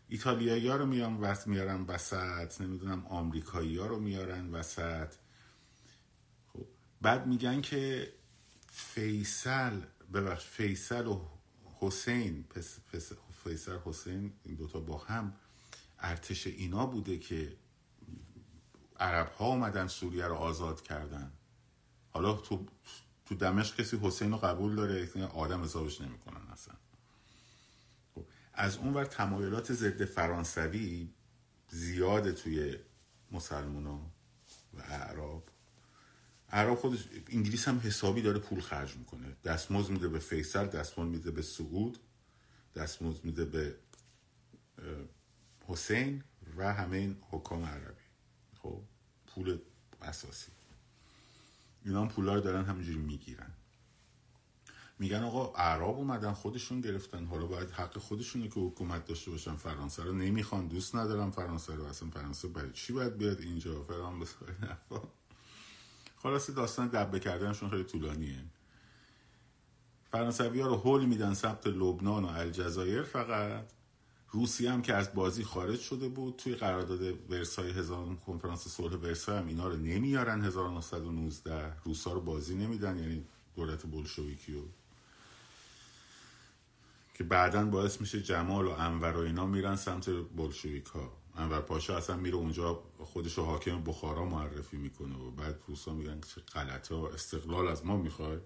[0.08, 2.60] ایتالیایی ها رو میان وقت میارن وسط.
[2.60, 5.14] نمی‌دونم آمریکایی ها رو میارن وسط.
[6.52, 6.66] خب
[7.00, 8.12] بعد میگن که
[8.78, 9.80] فیصل
[10.14, 11.20] ببخش فیصل و
[11.80, 12.78] حسین پس
[13.44, 15.34] فیصل حسین این دوتا با هم
[15.98, 17.56] ارتش اینا بوده که
[19.00, 21.32] عرب ها اومدن سوریه رو آزاد کردن.
[22.10, 22.66] حالا تو
[23.26, 26.74] تو دمشق کسی حسین رو قبول داره؟ آدم حسابش نمی‌کنن اصلا.
[28.14, 31.08] خب، از اون ور تمایلات ضد فرانسوی
[31.68, 32.76] زیاده توی
[33.32, 34.00] مسلمان و
[34.78, 35.48] اعراب.
[36.52, 39.36] عرب خودش انگلیس هم حسابی داره پول خرج می‌کنه.
[39.44, 41.98] دستمزد میده به فیصل دستمزد میده به سعود
[42.76, 43.74] دستمزد میده به
[45.66, 46.24] حسین
[46.56, 48.02] و همه این حکام عربی.
[48.62, 48.82] خب
[49.26, 49.58] پول
[50.02, 50.52] اساسی.
[51.84, 53.50] اینا هم پولا رو دارن همینجوری می‌گیرن.
[54.98, 57.24] میگن آقا اعراب اومدن خودشون گرفتن.
[57.24, 60.12] حالا باید حق خودشونه که حکومت داشته باشن فرانسه رو.
[60.12, 61.84] نمی‌خوان دوست ندارم فرانسه رو.
[61.84, 64.26] اصلا فرانسه برای چی باید بیاد اینجا؟ فران
[66.22, 68.44] خلاصه داستان دبه کردنشون خیلی طولانیه.
[70.10, 73.64] فرانسوی ها رو حل میدن سمت لبنان و الجزایر فقط.
[74.30, 79.38] روسیه هم که از بازی خارج شده بود توی قرارداد ورسای هزار کنفرانس صلح ورسای
[79.38, 83.24] هم اینا رو نمیارن 1919 روسا رو بازی نمیدن یعنی
[83.56, 84.62] دولت بولشویکی رو
[87.14, 91.96] که بعدا باعث میشه جمال و انور و اینا میرن سمت بولشویک ها انور پاشا
[91.96, 96.94] اصلا میره اونجا خودش رو حاکم بخارا معرفی می‌کنه و بعد روسا میگن چه غلطه
[96.94, 98.38] استقلال از ما می‌خوای.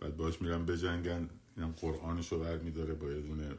[0.00, 3.58] بعد باش میرن بجنگن اینم قرآنش رو برد میداره با یه دونه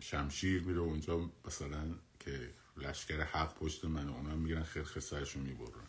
[0.00, 5.88] شمشیر میره اونجا مثلا که لشکر حق پشت من اونا می‌گیرن خیلی خیلی سرشون می‌برن.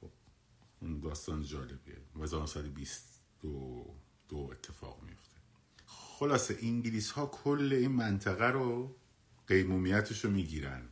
[0.00, 0.10] خب
[0.80, 1.98] اون داستان جالبیه.
[2.16, 3.94] و 1922
[4.28, 5.27] دو اتفاق میفته
[6.18, 8.96] خلاصه انگلیس ها کل این منطقه رو
[9.46, 10.88] قیمومیتش رو می‌گیرن.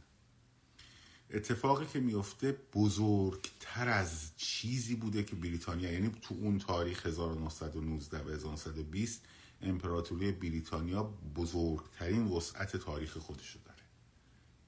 [1.31, 8.29] اتفاقی که میفته بزرگتر از چیزی بوده که بریتانیا یعنی تو اون تاریخ 1919 و
[8.31, 9.23] 1920
[9.63, 11.03] امپراتوری بریتانیا
[11.35, 13.83] بزرگترین وسعت تاریخ خودشو داره.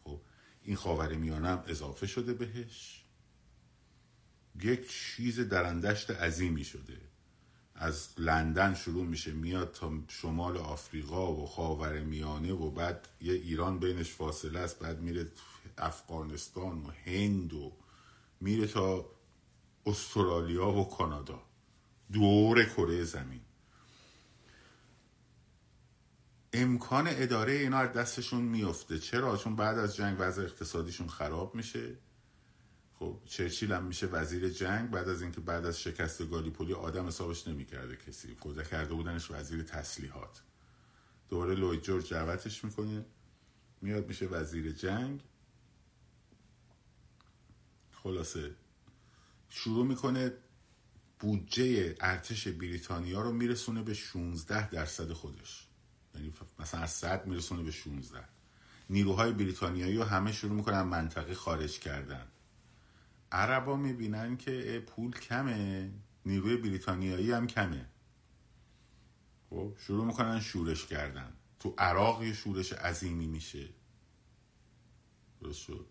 [0.05, 0.21] خب
[0.63, 3.05] این خاور میانه اضافه شده بهش.
[4.63, 7.08] یک چیز درندشت عظیمی شده.
[7.81, 13.79] از لندن شروع میشه میاد تا شمال آفریقا و خاور میانه و بعد یه ایران
[13.79, 15.27] بینش فاصله است بعد میره
[15.79, 17.73] افغانستان و هند و
[18.41, 19.05] میره تا
[19.87, 21.43] استرالیا و کانادا.
[22.13, 23.41] دور کره زمین.
[26.53, 31.97] امکان اداره اینا از دستشون میفته چرا؟ چون بعد از جنگ وضع اقتصادیشون خراب میشه.
[32.99, 37.49] خب چرچیل هم میشه وزیر جنگ بعد از اینکه بعد از شکست گالیپولی آدم حسابش
[37.49, 38.37] نمی‌کرده کسی.
[38.41, 40.43] خدا کرده بودنش وزیر تسلیحات.
[41.29, 43.05] دوباره لوید جورج دعوتش می‌کنه.
[43.83, 45.25] میاد میشه وزیر جنگ.
[47.93, 48.55] خلاصه
[49.49, 50.33] شروع می‌کنه
[51.21, 55.69] بودجه ارتش بریتانیا رو میرسونه به 16 درصد خودش.
[56.15, 58.25] یعنی مثلا از 100 میرسونه به 16
[58.91, 62.27] نیروهای بریتانیایی رو همه شروع می‌کنن منطقه خارج کردن.
[63.33, 65.91] عربا می‌بینن که پول کمه
[66.27, 67.87] نیروی بریتانیایی هم کمه.
[69.51, 71.33] خب شروع می‌کنن شورش کردن.
[71.61, 73.69] تو عراق یه شورش عظیمی میشه.
[75.41, 75.87] درست شد.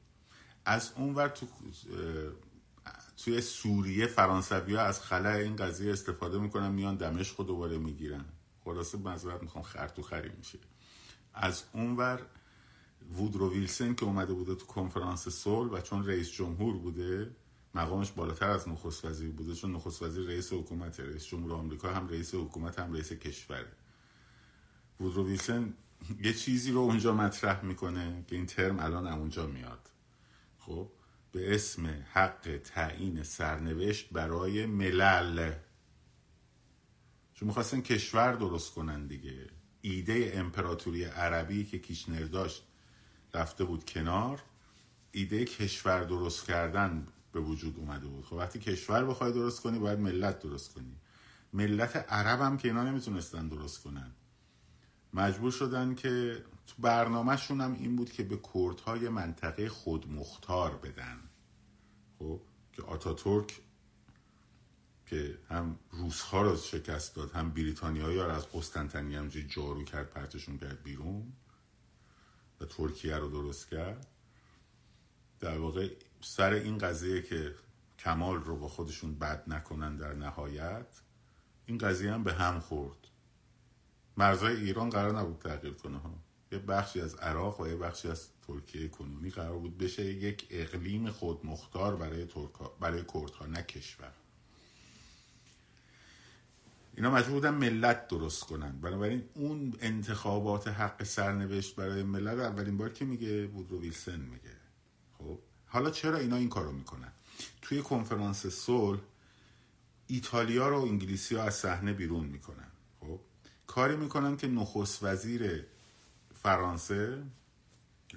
[0.65, 1.47] از اونور تو
[3.17, 8.25] توی سوریه فرانسوی ها از خلع این قضیه استفاده می‌کنن میان دمشق دوباره می‌گیرن.
[8.63, 10.59] خلاصه مذارت می‌خوام خر تو خری میشه.
[11.33, 12.25] از اونور
[13.15, 17.35] وودرو ویلسن که اومده بوده تو کنفرانس صلح و چون رئیس جمهور بوده
[17.75, 22.07] مقامش بالاتر از نخست وزیر بوده چون نخست وزیر رئیس حکومت رئیس جمهور آمریکا هم
[22.07, 23.71] رئیس حکومت هم رئیس کشوره.
[24.99, 25.73] وودرو ویلسن
[26.23, 29.89] یه چیزی رو اونجا مطرح می‌کنه که این ترم الان اونجا میاد.
[30.59, 30.91] خب
[31.31, 35.53] به اسم حق تعیین سرنوشت برای ملل.
[37.33, 39.49] چون می‌خواستن کشور درست کنن دیگه.
[39.81, 42.66] ایده امپراتوری عربی که کیشنر داشت
[43.33, 44.43] رفته بود کنار
[45.11, 48.25] ایده کشور درست کردن به وجود اومده بود.
[48.25, 50.95] خب وقتی کشور بخوای درست کنی باید ملت درست کنی.
[51.53, 54.11] ملت عرب هم که اینا نمی‌تونستن درست کنن.
[55.13, 61.17] مجبور شدن که تو برنامهشون هم این بود که به کردهای منطقه خودمختار بدن.
[62.19, 62.41] خب
[62.73, 63.61] که آتاتورک
[65.05, 70.57] که هم روسها رو شکست داد هم بریتانیایی رو از قسطنطنیه هم جارو کرد پرتشون
[70.57, 71.33] کرد بیرون.
[72.61, 74.07] و ترکیه رو درست کرد.
[75.39, 75.89] در واقع
[76.21, 77.55] سر این قضیه که
[77.99, 80.87] کمال رو با خودشون بد نکنن در نهایت
[81.65, 83.07] این قضیه هم به هم خورد.
[84.17, 86.13] مرزهای ایران قرار نبود تغییر کنه ها.
[86.51, 91.11] یه بخشی از عراق و یه بخشی از ترکیه کنونی قرار بود بشه یک اقلیم
[91.11, 94.11] خودمختار برای ترکا برای کردها نه کشور.
[96.97, 98.81] اینا مجبور بودن ملت درست کنن.
[98.81, 104.57] بنابراین اون انتخابات حق سرنوشت برای ملت اولین بار که میگه وودرو ویلسن میگه.
[105.17, 107.11] خب؟ حالا چرا اینا این کارو می‌کنن؟
[107.61, 108.99] توی کنفرانس صلح
[110.07, 112.71] ایتالیا رو انگلیسی ها از صحنه بیرون می‌کنن.
[112.99, 113.19] خب؟
[113.67, 115.65] کاری می‌کنن که نخست وزیر
[116.33, 117.23] فرانسه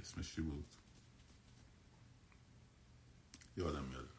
[0.00, 0.66] اسمش چی بود؟
[3.56, 4.10] یادم میاد.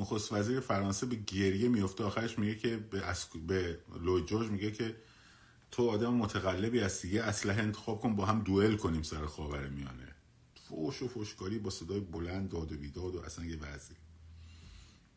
[0.00, 3.36] نخست وزیر فرانسه به گریه میفته آخرش میگه که به, اسک...
[3.36, 4.96] به لوی جورج میگه که
[5.70, 7.08] تو آدم متقلبی هستی.
[7.08, 10.14] یه اسلحه انتخاب کن با هم دوئل کنیم سر خاور میانه.
[10.68, 13.96] فوش و فوشکاری با صدای بلند داد و بیداد و اصلا یه وضعی.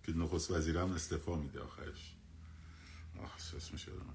[0.04, 2.16] که نخست وزیر هم استفا میده آخرش.
[3.24, 4.14] آخ اسمش یادم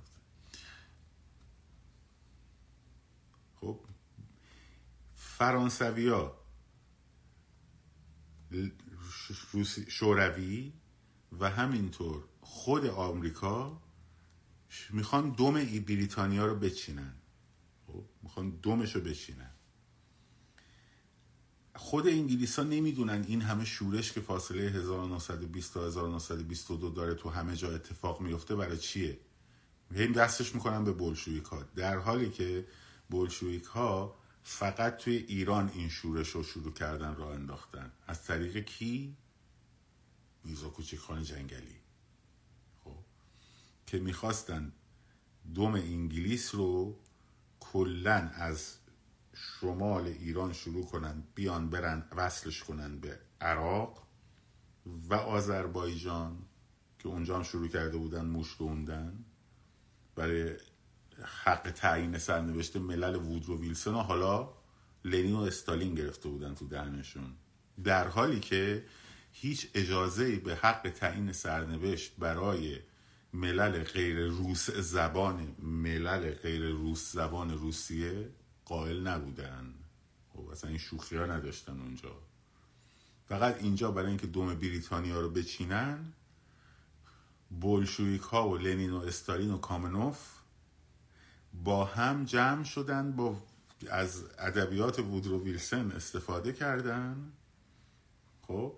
[3.60, 3.80] خب
[5.14, 6.38] فرانسویا
[9.88, 10.72] شوروی
[11.40, 13.82] و همینطور خود آمریکا
[14.90, 17.14] می‌خوان دوم ای بریتانیا رو بچینن.
[17.86, 19.50] خب می‌خوان دومش رو بچینن.
[21.74, 27.56] خود انگلیس ها نمی‌دونن این همه شورش که فاصله 1920 تا 1922 داره تو همه
[27.56, 29.18] جا اتفاق میفته برای چیه؟
[29.96, 32.66] هم دستش می‌کنن به بلشویک ها در حالی که
[33.10, 34.16] بلشویک ها
[34.50, 37.92] فقط توی ایران این شورش رو شروع کردن را انداختن.
[38.06, 39.16] از طریق کی؟
[40.44, 41.76] میزا کوچک جنگلی.
[42.84, 42.96] خب.
[43.86, 44.72] که می‌خواستن
[45.54, 46.98] دوم انگلیس رو
[47.60, 48.74] کلا از
[49.34, 54.06] شمال ایران شروع کنن بیان برن وصلش کنن به عراق
[54.86, 56.44] و آذربایجان
[56.98, 59.24] که اونجا هم شروع کرده بودن موش روندن
[60.14, 60.56] برای
[61.22, 64.48] حق تعیین سرنوشت ملل وودرو ویلسون و حالا
[65.04, 67.34] لنین و استالین گرفته بودن تو دهنشون.
[67.84, 68.84] در حالی که
[69.32, 72.78] هیچ اجازه به حق تعیین سرنوشت برای
[73.32, 78.30] ملل غیر روس زبان ملل غیر روس زبان روسیه
[78.64, 79.74] قائل نبودن.
[80.28, 82.12] خب اصلا این شوخی ها نداشتن اونجا.
[83.28, 86.12] فقط اینجا برای اینکه دوم بریتانیا رو بچینن
[87.60, 90.37] بولشویک ها و لنین و استالین و کامنوف
[91.54, 93.36] با هم جمع شدن با
[93.90, 97.32] از ادبیات وودرو ویلسن استفاده کردن
[98.42, 98.74] خب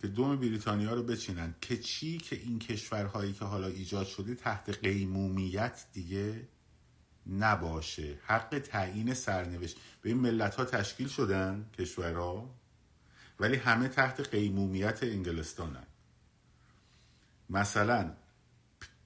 [0.00, 1.54] که دوم بریتانیا رو بچینن.
[1.60, 6.48] که چی؟ که این کشورهایی که حالا ایجاد شده تحت قیمومیت دیگه
[7.26, 8.18] نباشه.
[8.26, 9.76] حق تعیین سرنوشت.
[10.02, 12.54] به این ملت ها تشکیل شدن کشورها
[13.40, 15.86] ولی همه تحت قیمومیت انگلستانن.
[17.50, 18.12] مثلا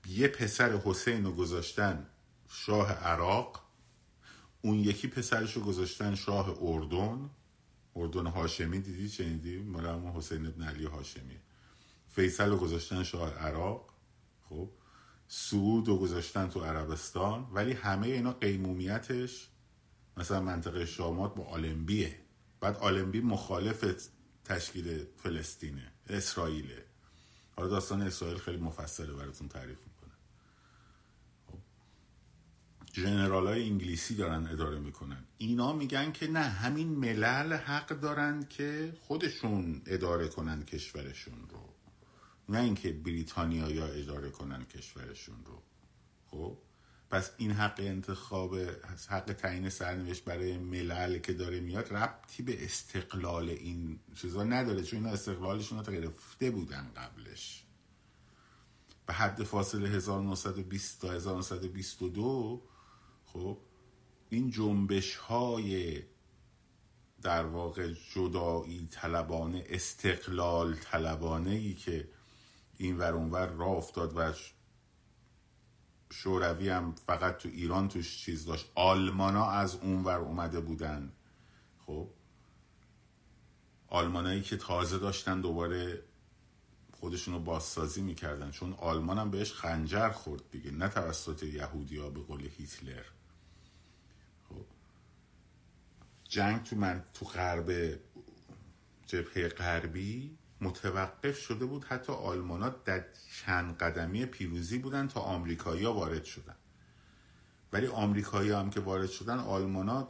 [0.06, 2.06] یه پسر حسین رو گذاشتن
[2.48, 3.64] شاه عراق
[4.62, 7.30] اون یکی پسرش رو گذاشتن شاه اردن.
[7.96, 11.40] اردن هاشمی دیدی شنیدی مال همون حسین ابن علی هاشمی.
[12.08, 13.94] فیصل رو گذاشتن شاه عراق.
[14.48, 14.70] خب
[15.28, 17.50] سعود رو گذاشتن تو عربستان.
[17.52, 19.48] ولی همه اینا قیمومیتش
[20.16, 22.20] مثلا منطقه شامات با آلمبیه
[22.60, 24.08] بعد آلمبی مخالف
[24.44, 26.84] تشکیل فلسطینه اسرائیله.
[27.56, 30.12] حالا داستان اسرائیل خیلی مفصله براتون تعریف می‌کنه
[31.46, 31.58] خب.
[32.94, 35.24] جنرال های انگلیسی دارن اداره می‌کنن.
[35.38, 41.74] اینا میگن که نه همین ملل حق دارن که خودشون اداره کنن کشورشون رو.
[42.48, 45.62] نه اینکه بریتانیا یا اداره کنن کشورشون رو.
[46.26, 46.58] خب؟
[47.10, 48.56] پس این حق انتخاب
[49.08, 54.98] حق تعیین سرنوشت برای ملل که داره میاد ربطی به استقلال این چیزا نداره چون
[54.98, 57.64] اینا استقلالشون رو گرفته بودن قبلش.
[59.06, 62.62] به حد فاصله 1920 تا 1922
[63.34, 63.58] خب
[64.30, 66.02] این جنبش های
[67.22, 72.08] در واقع جدایی طلبانه استقلال طلبانه ای که
[72.76, 74.32] این ور اونور راه افتاد و
[76.12, 78.72] شوروی هم فقط تو ایران توش چیز داشت.
[78.74, 81.12] آلمانا از اونور اومده بودن.
[81.86, 82.08] خب
[83.88, 86.02] آلمانایی که تازه داشتن دوباره
[86.92, 88.50] خودشونو بازسازی می‌کردن.
[88.50, 93.04] چون آلمان هم بهش خنجر خورد دیگه نه توسط یهودی به قول هیتلر
[94.48, 94.64] خب
[96.34, 97.98] جنگ تو من تو غرب
[99.06, 101.84] جبهه غربی متوقف شده بود.
[101.84, 103.04] حتی آلمانا در
[103.44, 106.54] چند قدمی پیروزی بودن تا آمریکایی‌ها وارد شدن.
[107.72, 110.08] ولی آمریکایی هم که وارد شدن آلمانا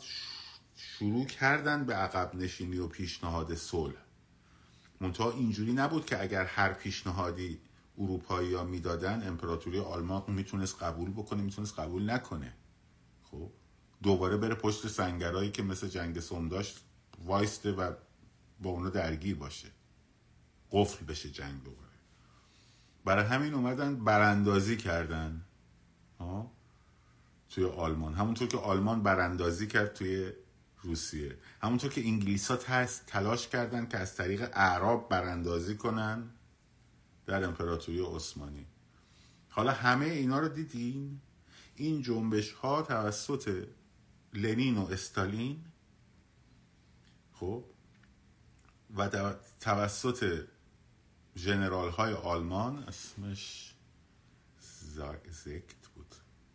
[0.76, 3.96] شروع کردن به عقب نشینی و پیشنهاد صلح.
[5.00, 7.60] منتها اینجوری نبود که اگر هر پیشنهادی
[7.98, 12.54] اروپایی ها می‌دادن امپراتوری آلمان می‌تونست قبول بکنه می‌تونست قبول نکنه.
[13.22, 13.50] خب؟
[14.02, 16.84] دوباره بره پشت سنگرایی که مثل جنگ سوم داشت
[17.24, 17.92] وایسته و
[18.60, 19.68] با اونا درگیر باشه.
[20.70, 21.84] قفل بشه جنگ دوباره.
[23.04, 25.44] برای همین اومدن براندازی کردن.
[26.20, 26.50] ها
[27.48, 28.14] توی آلمان.
[28.14, 30.32] همونطور که آلمان براندازی کرد توی
[30.82, 31.38] روسیه.
[31.62, 36.30] همونطور که انگلیس ها تلاش کردن که از طریق اعراب براندازی کنن
[37.26, 38.66] در امپراتوری عثمانی.
[39.48, 41.20] حالا همه اینا رو دیدین؟
[41.76, 43.66] این جنبش ها توسط
[44.34, 45.64] لنین و استالین
[47.32, 47.64] خب
[48.96, 50.46] و توسط
[51.36, 53.74] جنرال های آلمان اسمش
[55.30, 56.14] زکت بود.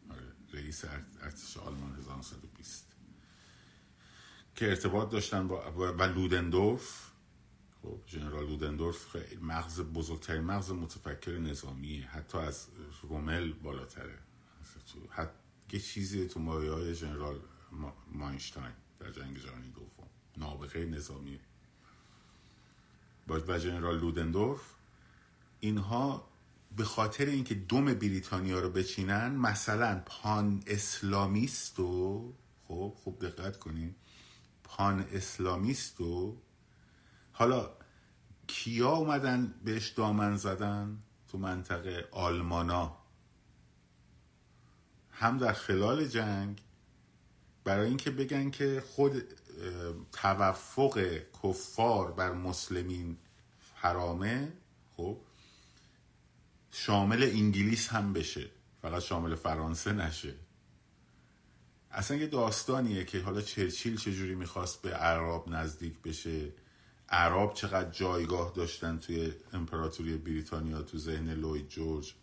[0.09, 0.85] آره، رئیس
[1.21, 2.85] ارتش آلمان 1920
[4.55, 7.11] که ارتباط داشتن با, با لودندورف.
[7.81, 12.67] خب جنرال لودندورف مغز بزرگترین مغز متفکر نظامیه حتی از
[13.01, 14.19] رومل بالاتره.
[15.09, 15.31] حتی
[15.71, 17.39] یه چیزی تو مایه های جنرال
[18.11, 20.07] ماینشتاین در جنگ جهانی دوم.
[20.37, 21.39] نابغه نظامی.
[23.27, 24.61] و جنرال لودندورف
[25.59, 26.27] اینها
[26.77, 32.33] به خاطر اینکه دوم بریتانیا رو بچینن مثلا پان اسلامیست و
[32.67, 33.95] خب خوب دقت کنین.
[34.63, 36.37] پان اسلامیست و
[37.31, 37.69] حالا
[38.47, 40.97] کیا اومدن بهش دامن زدن؟
[41.27, 42.97] تو منطقه آلمانا.
[45.11, 46.61] هم در خلال جنگ
[47.69, 49.23] برای اینکه بگن که خود
[50.11, 53.17] توفق کفار بر مسلمین
[53.75, 54.53] حرامه
[54.97, 55.17] خب
[56.71, 58.49] شامل انگلیس هم بشه
[58.81, 60.33] فقط شامل فرانسه نشه.
[61.91, 66.49] اصلا یه داستانیه که حالا چرچیل چجوری می‌خواست به عرب نزدیک بشه.
[67.09, 72.13] عرب چقدر جایگاه داشتن توی امپراتوری بریتانیا تو ذهن لوید جورج.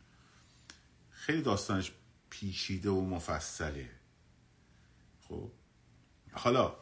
[1.11, 1.92] خیلی داستانش
[2.30, 3.90] پیچیده و مفصله.
[5.29, 5.51] خب.
[6.33, 6.77] حالا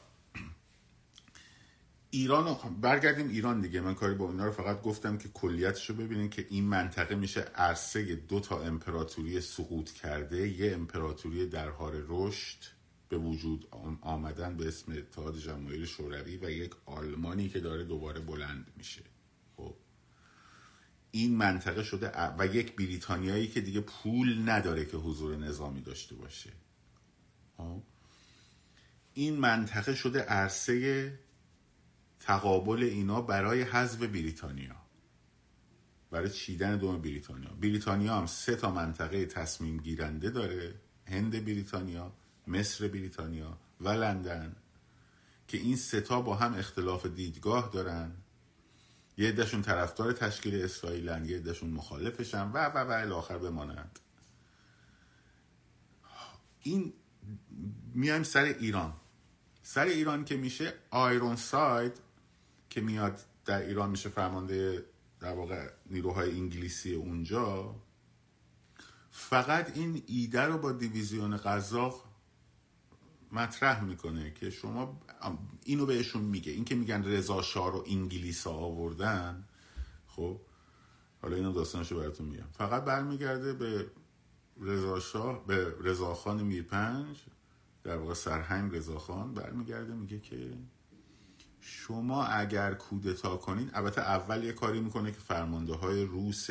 [2.11, 3.81] ایران برگردیم ایران دیگه.
[3.81, 7.41] من کاری با اینا رو فقط گفتم که کلیتش رو ببینین که این منطقه میشه
[7.41, 10.49] عرصه دو تا امپراتوری سقوط کرده.
[10.49, 12.59] یه امپراتوری در حال رشد
[13.09, 13.69] به وجود
[14.01, 19.03] آمدن به اسم اتحاد جماهیر شوروی و یک آلمانی که داره دوباره بلند میشه.
[19.57, 19.75] خب.
[21.11, 26.51] این منطقه شده و یک بریتانیایی که دیگه پول نداره که حضور نظامی داشته باشه.
[27.57, 27.83] خب؟
[29.15, 31.19] این منطقه شده عرصه
[32.21, 34.77] تقابل اینا برای حذف بریتانیا.
[36.11, 37.51] برای چیدن دوم بریتانیا.
[37.51, 40.75] بریتانیا هم سه تا منطقه تصمیم گیرنده داره.
[41.07, 42.13] هند بریتانیا
[42.47, 44.57] مصر بریتانیا و لندن
[45.49, 48.13] که این ستا با هم اختلاف دیدگاه دارن.
[49.17, 53.99] یه عدهشون طرفدار تشکیل اسرائیلن یه عدهشون مخالفشن و و و الاخر بمانند.
[56.61, 56.93] این
[57.95, 58.93] میایم سر ایران.
[59.67, 61.93] سر ایران که میشه آیرون ساید
[62.71, 64.85] که میاد در ایران میشه فرمانده
[65.21, 67.75] در واقع نیروهای انگلیسی اونجا
[69.11, 72.05] فقط این ایده رو با دیویزیون قزاق
[73.33, 75.01] مطرح می‌کنه که شما
[75.65, 76.53] اینو بهشون میگه.
[76.53, 79.45] این که میگن رضا شاه رو انگلیس ها آوردن
[80.07, 80.41] خب
[81.23, 82.49] حالا اینو داستانشو براتون میگم.
[82.53, 83.91] فقط برمیگرده به
[84.61, 87.17] رضا شاه به رضا خان میرپنج
[87.85, 90.53] در واقع سرهنگ رضا خان برمیگرده میگه که
[91.61, 96.47] شما اگر کودتا کنین البته اول یه کاری می‌کنه که فرمانده های روس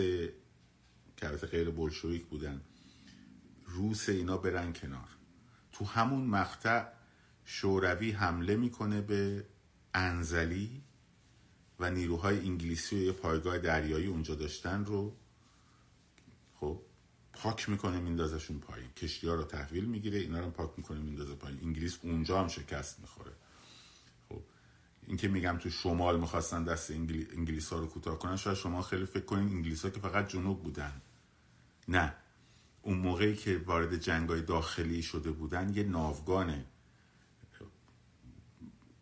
[1.18, 2.62] که غیر بلشویک بودن
[3.66, 5.10] روس اینا برن کنار.
[5.72, 6.86] تو همون مقطع
[7.46, 9.46] شوروی حمله می‌کنه به
[9.94, 10.84] انزلی
[11.80, 15.16] و نیروهای انگلیسی و یه پایگاه دریایی اونجا داشتن رو.
[16.60, 16.82] خب
[17.34, 18.90] پاک می‌کنه میندازشون پایین.
[18.90, 21.60] کشتی ها رو تحویل می‌گیره اینا رو پاک می‌کنه میندازه پایین.
[21.64, 23.32] انگلیس اونجا هم شکست می‌خوره.
[24.30, 24.42] خب
[25.08, 29.06] این که میگم تو شمال می‌خواستن دست انگلیس ها رو کوتاه کنن شاید شما خیلی
[29.06, 31.02] فکر کنین انگلیس ها که فقط جنوب بودن.
[31.88, 32.16] نه.
[32.82, 36.66] اون موقعی که وارد جنگای داخلی شده بودن یه ناوگان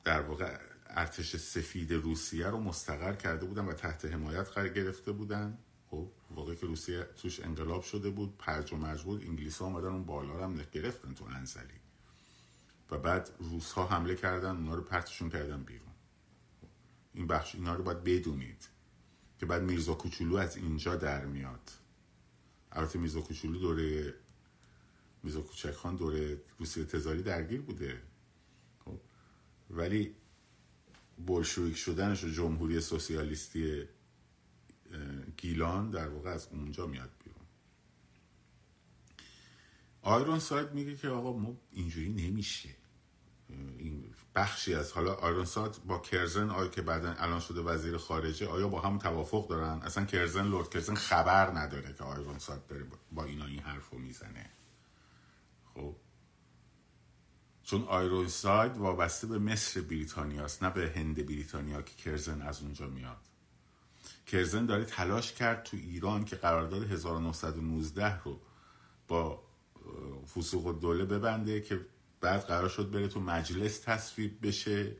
[0.03, 0.57] در واقع
[0.87, 5.57] ارتش سفید روسیه رو مستقر کرده بودن و تحت حمایت قرار گرفته بودن.
[5.91, 9.87] خب واقعی که روسیه توش انقلاب شده بود پرج و مرج بود انگلیس ها آمدن
[9.87, 11.79] اون بالا هم گرفتن تو انزلی.
[12.91, 15.91] و بعد روس ها حمله کردن اونا رو پرتشون کردن بیرون.
[17.13, 18.67] این بخش اینا رو باید بدونید
[19.39, 21.71] که بعد میرزا کوچولو از اینجا در میاد.
[22.71, 24.13] البته میرزا کوچولو دوره
[25.23, 28.01] میرزا کوچک خان دوره روسیه تزاری درگیر بوده.
[28.85, 28.99] خب
[29.69, 30.15] ولی
[31.27, 33.87] بلشویک شدنش و جمهوری سوسیالیستی
[35.37, 37.45] گیلان در واقع از اونجا میاد بیرون.
[40.01, 42.69] آیرون ساید میگه که آقا ما اینجوری نمیشه.
[43.77, 48.47] این بخشی از حالا آیرون ساید با کرزن آیا که بعدا الان شده وزیر خارجه
[48.47, 52.85] آیا با هم توافق دارن؟ اصلا کرزن لورد کرزن خبر نداره که آیرون ساید داره
[53.11, 54.49] با اینا این حرف می‌زنه.
[55.73, 55.95] خب.
[57.63, 62.87] چون آیرون ساید وابسته به مصر بریتانیاست نه به هند بریتانیا که کرزن از اونجا
[62.87, 63.30] میاد.
[64.31, 68.39] کرزن داره تلاش کرد تو ایران که قرارداد 1919 رو
[69.07, 69.43] با
[70.35, 71.79] فسوق دوله ببنده که
[72.21, 74.95] بعد قرار شد بره تو مجلس تصویب بشه.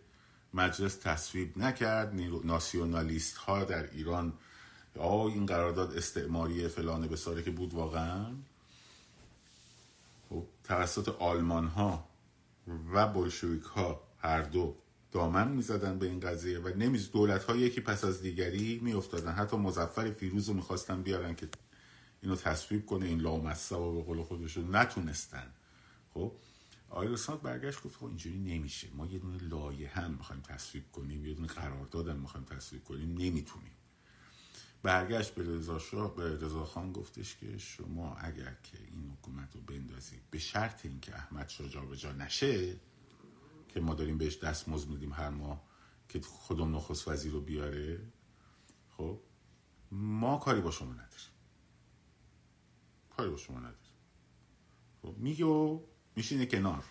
[0.53, 2.13] مجلس تصویب نکرد.
[2.43, 4.33] ناسیونالیست ها در ایران
[4.99, 8.25] آه این قرارداد استعماری فلانه بساره که بود واقعا.
[10.29, 12.07] خب توسط آلمان ها
[12.93, 14.75] و بلشویک ها هر دو
[15.11, 19.31] دامن می‌زدن به این قضیه و نمیز دولت ها یکی پس از دیگری میافتادن.
[19.31, 21.49] حتی مزفر فیروز رو می‌خواستن بیارن که
[22.21, 25.53] اینو تصویب کنه این لامصب و به قول خودشون نتونستن.
[26.13, 26.31] خب؟
[26.89, 28.87] آقای برگشت گفت خب اینجوری نمیشه.
[28.95, 33.17] ما یه دونه لایه هم می‌خوایم تصویب کنیم یه دونه قرارداد هم می‌خوایم تصویب کنیم
[33.17, 33.71] نمی‌تونیم.
[34.83, 39.61] برگشت به رضا شاه به رضا خان گفتش که شما اگر که این حکومت رو
[39.61, 42.75] بندازید به شرط اینکه احمد شاه جابجا نشه
[43.73, 45.61] که ما داریم بهش دستمزد میدیم هر ماه
[46.09, 47.99] که خودم نخست وزیر رو بیاره.
[48.97, 49.19] خب
[49.91, 51.31] ما کاری با شما نداریم.
[53.09, 53.77] کاری با شما نداریم.
[55.01, 55.79] خب میگه و
[56.15, 56.83] میشینه کنار.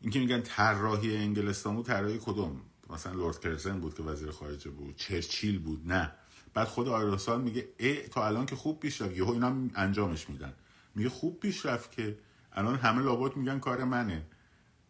[0.00, 4.96] اینکه میگن طراحی انگلستان بود طراحی کدوم؟ مثلا لورد کرزن بود که وزیر خارجه بود
[4.96, 6.12] چرچیل بود نه.
[6.54, 9.16] بعد خود آیروسال میگه ای تا الان که خوب پیش رفت.
[9.16, 10.54] یهو اینا انجامش میدن.
[10.94, 12.18] میگه خوب پیش رفت که
[12.52, 14.26] الان همه لابد میگن کار منه.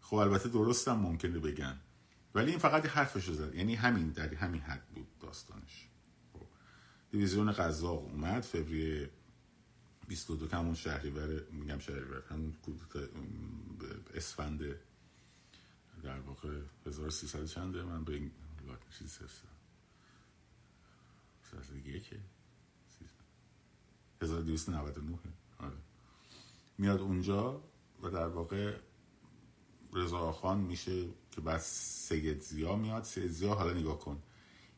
[0.09, 1.79] خب البته درستم ممکنه بگن.
[2.35, 3.55] ولی این فقط حرفش زد.
[3.55, 5.89] یعنی همین در همین حد بود داستانش.
[6.33, 6.47] خب.
[7.11, 8.43] دیویزیون قزاق اومد.
[8.43, 9.11] فوریه
[10.09, 12.55] 22 همون شهریور میگم شهریور همون
[14.15, 14.61] اسفند
[16.03, 18.31] در واقع 1300 چنده؟ من به این
[18.99, 19.49] چیزی سرستم
[24.23, 25.19] 1299
[25.59, 25.77] آره.
[26.79, 27.63] میاد اونجا
[28.03, 28.77] و در واقع
[29.93, 33.05] رضاخان میشه که بعد سید زیا میاد.
[33.05, 34.23] سید زیا حالا نگاه کن.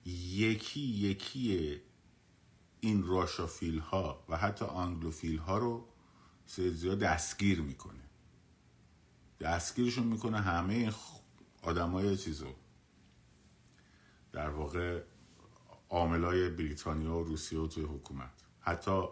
[0.05, 1.81] یکی یکی
[2.81, 5.89] این راشافیل ها و حتی آنگلوفیل ها رو
[6.47, 8.11] سیزیا دستگیر می‌کنه.
[9.41, 10.93] دستگیرشون می‌کنه همه
[11.63, 12.55] آدمای چیزو.
[14.33, 15.03] در واقع
[15.91, 18.45] عاملای بریتانیا و روسیه و توی حکومت.
[18.61, 19.05] حتی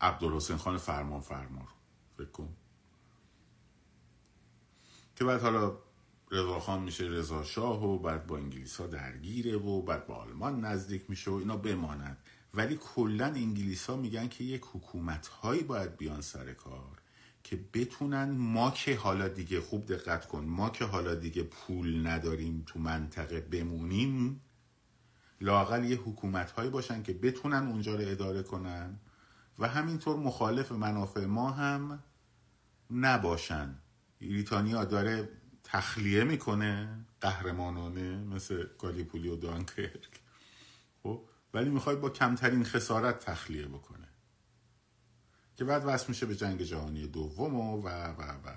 [0.00, 1.68] عبدالحسین خان فرمان فرمار
[2.16, 2.56] فکر کن.
[5.16, 5.78] که بعد حالا
[6.30, 10.64] رضا خان میشه رضا شاه و بعد با انگلیس ها درگیره و بعد با آلمان
[10.64, 12.18] نزدیک میشه و اینا بماند
[12.54, 17.00] ولی کلا انگلیس ها میگن که یک حکومت هایی باید بیان سر کار
[17.42, 22.62] که بتونن ما که حالا دیگه خوب دقت کن ما که حالا دیگه پول نداریم
[22.66, 24.40] تو منطقه بمونیم
[25.40, 29.00] لاقل یه حکومت هایی باشن که بتونن اونجا رو اداره کنن.
[29.58, 32.02] و همینطور مخالف منافع ما هم
[32.90, 33.78] نباشن.
[34.20, 35.28] بریتانیا داره
[35.64, 40.20] تخلیه می‌کنه قهرمانانه مثل کالیپولی و دانکرک.
[41.02, 44.08] خب؟ ولی می‌خواد با کمترین خسارت تخلیه بکنه.
[45.56, 48.52] که بعد وصل میشه به جنگ جهانی دوم و و و و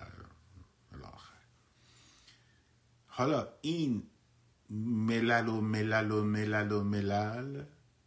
[0.92, 1.40] الاخر
[3.06, 4.04] حالا این
[4.70, 7.64] ملل و ملل و ملل و ملل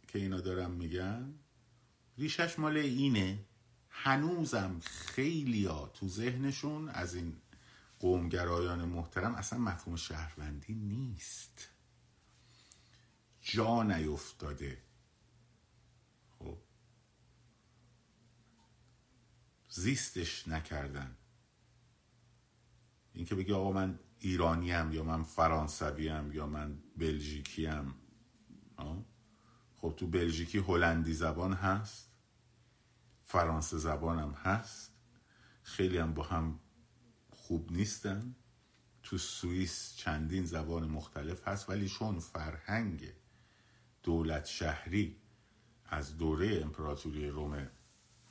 [0.07, 1.33] که اینا دارم میگن
[2.17, 3.45] ریشش مال اینه.
[3.89, 7.37] هنوزم خیلی ها تو ذهنشون از این
[8.03, 11.69] قومگرایان محترم اصلا مفهوم شهروندی نیست.
[13.41, 14.81] جا نیفتاده.
[16.39, 16.57] خب.
[19.69, 21.17] زیستش نکردن.
[23.13, 27.95] اینکه بگی آقا من ایرانیم یا من فرانسویم یا من بلژیکیم
[29.75, 32.11] خب تو بلژیکی هلندی زبان هست
[33.23, 34.91] فرانسه زبانم هست
[35.63, 36.59] خیلی هم با هم
[37.43, 38.35] خوب نیستن.
[39.03, 43.13] تو سوئیس چندین زبان مختلف هست ولی چون فرهنگ
[44.03, 45.15] دولت شهری
[45.85, 47.69] از دوره امپراتوری روم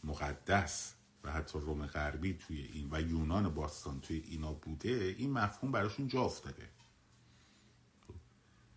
[0.05, 0.95] مقدس
[1.25, 6.09] و حتی روم غربی توی این و یونان باستان توی اینا بوده این مفهوم براشون
[6.09, 6.69] جا افتاده.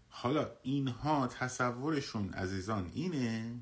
[0.09, 3.59] حالا اینها تصورشون عزیزان اینه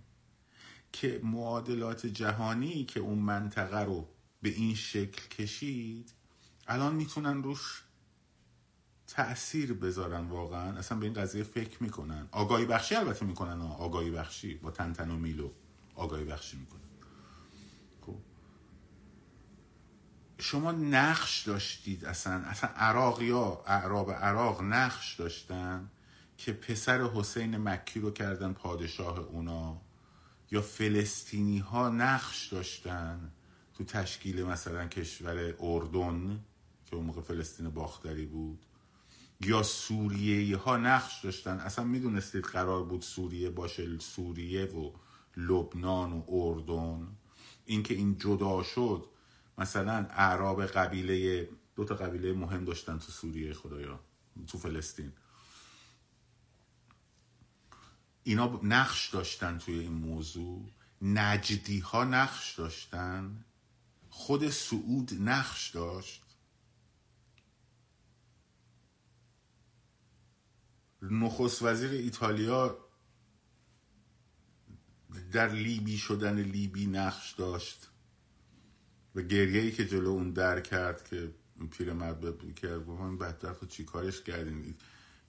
[0.92, 4.10] که معادلات جهانی که اون منطقه رو
[4.42, 6.23] به این شکل کشید
[6.68, 7.84] الان می‌تونن روش
[9.08, 10.78] تأثیر بذارن واقعا.
[10.78, 12.28] اصلا به این قضیه فکر می‌کنن.
[12.32, 14.54] آگاهی بخشی البته می‌کنن آگاهی بخشی.
[14.56, 15.52] با تنتن و میلو
[15.96, 16.80] آگاهی بخشی می‌کنن.
[18.02, 18.16] خب.
[20.38, 22.34] شما نقش داشتید اصلا.
[22.34, 25.90] اصلا عراق یا اعراب عراق نقش داشتن
[26.38, 29.82] که پسر حسین مکی رو کردن پادشاه اونا.
[30.52, 33.32] یا فلسطینی ها نقش داشتن
[33.74, 36.40] تو تشکیل مثلا کشور اردن.
[36.94, 38.66] که اون موقع فلسطین باختری بود.
[39.42, 41.60] یا سوریه ها نقش داشتن.
[41.60, 44.92] اصلا می‌دونستید قرار بود سوریه باشه سوریه و
[45.38, 47.08] لبنان و اردن.
[47.66, 49.06] اینکه این جدا شد
[49.58, 54.00] مثلا اعراب قبیله دو تا قبیله مهم داشتن تو سوریه خدایا
[54.48, 55.12] تو فلسطین.
[58.24, 60.70] اینا نقش داشتن توی این موضوع.
[61.02, 63.46] نجدی ها نقش داشتن.
[64.10, 66.23] خود سعود نقش داشت.
[71.12, 72.78] نخست وزیر ایتالیا
[75.32, 77.90] در لیبی شدن لیبی نقش داشت
[79.16, 81.32] و گریه ای که جلو اون در کرد که
[81.72, 83.86] پیرمرد کرد گفت این بدبخت خود چی
[84.26, 84.76] کردین؟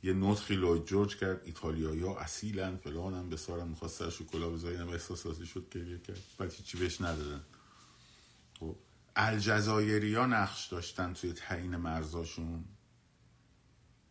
[0.03, 4.77] یه نطخی لوید جورج کرد ایتالیایی ها اصیلن فلان هم بسارم می‌خواست سرش کلا بذاری
[4.77, 6.21] هم احساساتی شد گریه کرد.
[6.39, 7.45] بعد چی بهش ندادن.
[8.61, 8.77] خب
[9.17, 12.65] الجزایری ها نقش داشتن توی تعیین مرزاشون.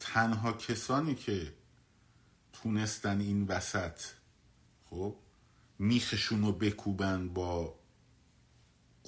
[0.03, 1.53] تنها کسانی که
[2.53, 3.99] تونستن این وسط
[4.89, 5.15] خب
[5.79, 7.79] میخشون رو بکوبن با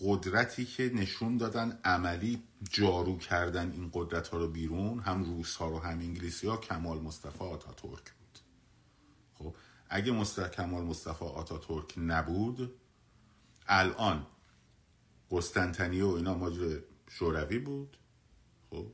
[0.02, 5.70] قدرتی که نشون دادن عملی جارو کردن این قدرت ها رو بیرون هم روس ها
[5.70, 8.40] رو هم انگلیسی ها کمال مصطفی آتاتورک بود.
[9.34, 9.56] خب
[9.90, 12.76] اگه مصطفی کمال مصطفی آتاتورک نبود
[13.68, 14.28] الان
[15.32, 16.80] قسطنطنیه و اینا ماجر
[17.10, 17.98] شوروی بود.
[18.70, 18.88] خب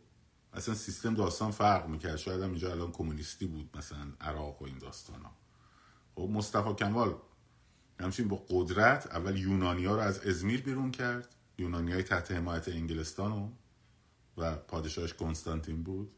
[0.53, 2.15] اصلا سیستم داستان فرق می‌کرد.
[2.15, 5.31] شاید هم اینجا الان کمونیستی بود مثلا عراق و این داستان ها
[6.15, 7.15] خب مصطفی کمال
[7.99, 11.35] همچنین با قدرت اول یونانی ها رو از ازمیر بیرون کرد.
[11.57, 13.53] یونانی های تحت حمایت انگلستان
[14.37, 16.11] و پادشاهش کنستانتین بود.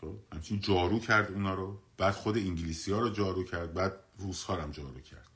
[0.00, 1.82] خب همچنین جارو کرد اونا رو.
[1.96, 3.74] بعد خود انگلیسی ها رو جارو کرد.
[3.74, 5.28] بعد روس ها هم جارو کرد.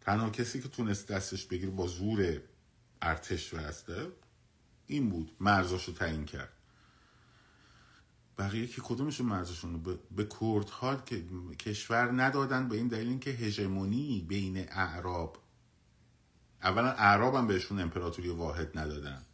[0.00, 2.40] تنها کسی که تونست دستش بگیر با زور
[3.02, 4.12] ارتش وسته
[4.86, 5.36] این بود.
[5.40, 6.53] مرزاشو تعیین کرد.
[8.38, 11.24] بقیه که کدومشون مرزشون به, به کردها که
[11.58, 15.38] کشور ندادن به این دلیل اینکه هژمونی بین اعراب
[16.62, 19.24] اولا اعراب هم بهشون امپراتوری واحد ندادن.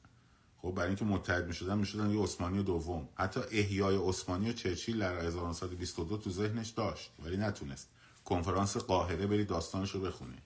[0.59, 3.09] خب برای اینکه متحد می‌شدن می‌شدن یه عثمانی دوم.
[3.15, 7.89] حتی احیای عثمانی و چرچیل در 1922 تو ذهنش داشت ولی نتونست.
[8.25, 10.39] کنفرانس قاهره بری داستانش رو بخونی.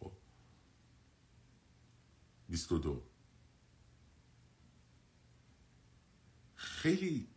[0.00, 0.12] خب.
[2.48, 3.02] 22
[6.54, 7.28] خیلی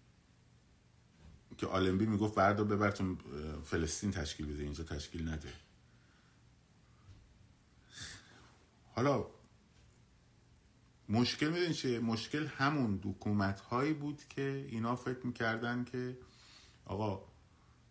[1.58, 3.18] که آلنبی می‌گفت بردار ببرتون
[3.64, 5.54] فلسطین تشکیل بده اینجا تشکیل نده.
[8.94, 9.26] حالا
[11.10, 16.18] مشکل می‌دونی چیه؟ مشکل همون دکومت هایی بود که اینا فکر می‌کردن که
[16.86, 17.26] آقا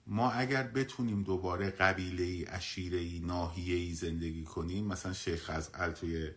[0.07, 5.73] ما اگر بتونیم دوباره قبیله ای اشیره ای ناحیه ای زندگی کنیم مثلا شیخ از
[5.73, 6.31] توی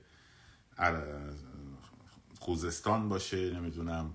[2.39, 4.13] خوزستان باشه نمی‌دونم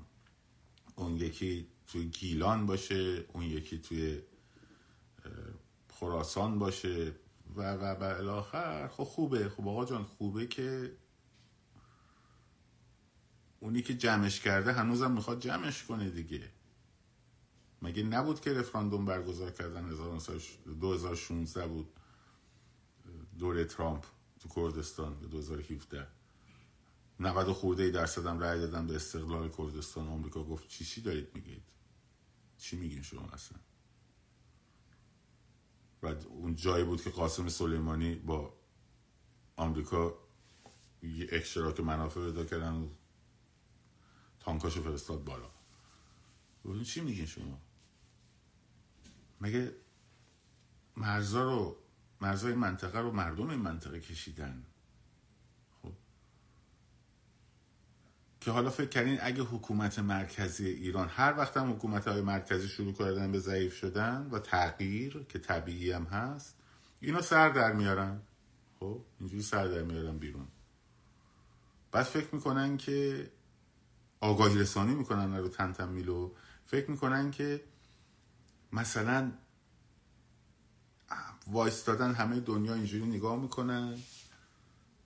[0.97, 4.23] اون یکی توی گیلان باشه اون یکی توی
[5.89, 7.13] خراسان باشه
[7.57, 8.89] و و و الاخر.
[8.89, 9.49] خب خوبه.
[9.49, 10.97] خب آقا جان خوبه که
[13.61, 16.51] اونی که جمعش کرده هنوزم می‌خواد جمعش کنه دیگه.
[17.83, 19.89] مگه نبود که رفراندوم برگزار کردن
[20.81, 21.93] 2016 بود
[23.39, 24.05] دوره ترامپ
[24.41, 26.07] تو کردستان 2017
[27.21, 30.09] 90 خورده درصد هم رأی دادن به استقلال کردستان.
[30.09, 31.63] آمریکا گفت چی چی دارید میگید؟
[32.63, 33.59] چی میگین شما اصلا؟
[36.03, 38.55] و اون جایی بود که قاسم سلیمانی با
[39.57, 40.19] آمریکا
[41.03, 42.91] یه اشتراک منافع پیدا کردن
[44.41, 45.51] تانکاشو فرستاد بالا.
[46.65, 47.61] ببین چی میگین شما؟
[49.41, 49.77] مگه
[50.97, 51.77] مرزا رو
[52.21, 54.67] مرزای منطقه رو مردم این منطقه کشیدن؟
[58.45, 62.93] که حالا فکر کردین اگه حکومت مرکزی ایران هر وقت هم حکومت های مرکزی شروع
[62.93, 66.57] کردن به ضعیف شدن و تغییر که طبیعی هم هست
[67.01, 68.21] اینا سر در میارن.
[68.81, 70.49] خب اینجوری سر در میارن بیرون.
[71.93, 73.31] بعد فکر می‌کنن که
[74.21, 76.33] آگاهی رسانی می‌کنن رو تن میلو
[76.67, 77.65] فکر می‌کنن که
[78.73, 79.33] مثلا
[81.47, 83.99] وایستادن همه دنیا اینجوری نگاه می‌کنن.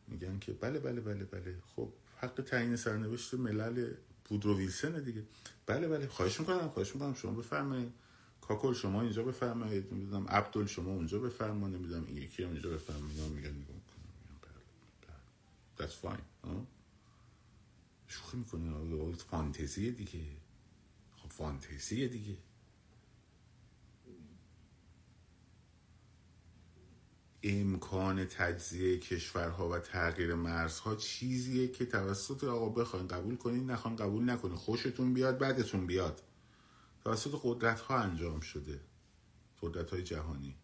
[0.08, 1.62] میگن که بله بله بله بله.
[1.76, 3.94] خب حق تعیین سرنوشت ملل
[4.24, 5.22] بودرو ویلسن دیگه.
[5.66, 6.06] بله بله.
[6.06, 7.14] خواهش می‌کنم خواهش می‌کنم.
[7.14, 7.92] شما بفرمایید.
[8.40, 9.94] کاکل شما اینجا بفرمایید.
[9.94, 11.76] نمی‌دونم عبدال شما اونجا بفرمایید.
[11.76, 13.20] نمی‌دونم این یکی هم اینجا بفرمایید.
[13.20, 13.76] میگن نگاه
[14.42, 14.60] بله
[15.78, 15.88] بله.
[15.88, 16.22] That's fine.
[18.08, 20.20] شوخی می‌کنه فانتزیه دیگه.
[21.16, 22.36] خب فانتزیه دیگه.
[27.42, 34.30] امکان تجزیه کشورها و تغییر مرزها چیزیه که توسط آقا بخواین قبول کنین نخواین قبول
[34.30, 34.56] نکنین.
[34.56, 36.22] خوشتون بیاد بعدتون بیاد.
[37.04, 38.80] توسط قدرت ها انجام شده.
[39.62, 40.56] قدرت های جهانی.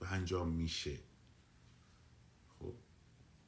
[0.00, 0.98] و انجام میشه.
[2.58, 2.74] خب.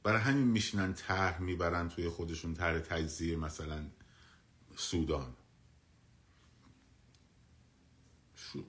[0.03, 3.91] برای همین میشنن طرح می‌برن توی خودشون طرح تجزیه مثلا
[4.77, 5.37] سودان.
[8.35, 8.65] شو...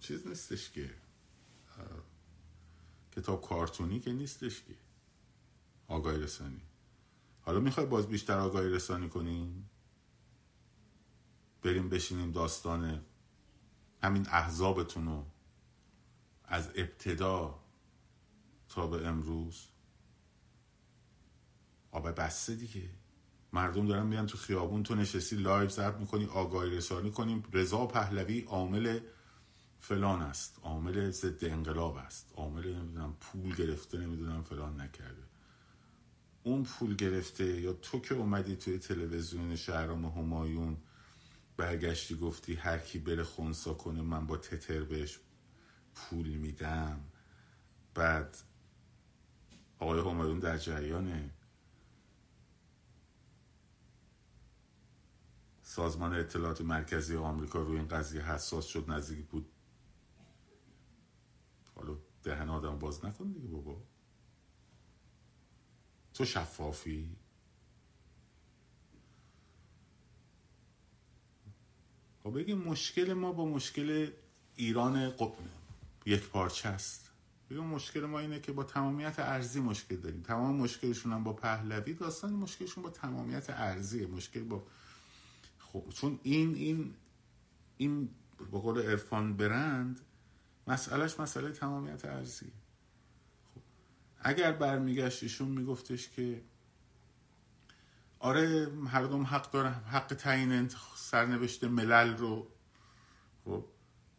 [0.00, 1.05] چیز نیستش که.
[3.16, 4.74] کتاب کارتونی که نیستش که.
[5.88, 6.62] آگاهی رسانی.
[7.40, 9.70] حالا می‌خوای باز بیشتر آگاهی رسانی کنیم
[11.62, 13.04] بریم بشینیم داستان
[14.02, 15.26] همین احزابتون رو
[16.44, 17.60] از ابتدا
[18.68, 19.68] تا به امروز.
[21.90, 22.90] آبه بسته دیگه.
[23.52, 27.44] مردم دارن میان تو خیابون تو نشستی لایو ضبط می‌کنی آگاهی رسانی کنیم.
[27.52, 29.00] رضا پهلوی عامل
[29.80, 30.58] فلان است.
[30.62, 32.32] عامل ضد انقلاب است.
[32.36, 35.22] عامل نمی‌دونم پول گرفته نمی‌دونم فلان نکرده.
[36.42, 40.76] اون پول گرفته یا تو که اومدی توی تلویزیون شهرام همایون
[41.56, 45.20] برگشتی گفتی هر کی بره خونسا کنه من با تتر بهش
[45.94, 47.00] پول میدم.
[47.94, 48.36] بعد
[49.78, 51.30] آقای همایون در جریانه.
[55.62, 59.52] سازمان اطلاعات مرکزی آمریکا روی این قضیه حساس شد نزدیک بود
[61.76, 63.82] حالا دهن آدم باز نکن دیگه بابا.
[66.14, 67.16] تو شفافی؟
[72.22, 74.10] خب بگیم مشکل ما با مشکل
[74.56, 75.12] ایران
[76.06, 77.10] یک پارچه است.
[77.50, 80.22] بگیم مشکل ما اینه که با تمامیت ارزی مشکل داریم.
[80.22, 84.66] تمام مشکلشون هم با پهلوی داستان مشکلشون با تمامیت ارزی مشکل با
[85.58, 86.94] خب چون این این
[87.76, 88.08] این
[88.50, 90.00] با قول ارفان برند
[90.66, 92.52] مسئلهش مسئله تمامیت ارزی.
[93.54, 93.60] خب
[94.18, 96.44] اگر برمیگشت ایشون میگفتش که
[98.18, 102.48] آره مردم حق دارن حق تعیین سرنوشت ملل رو
[103.44, 103.64] خب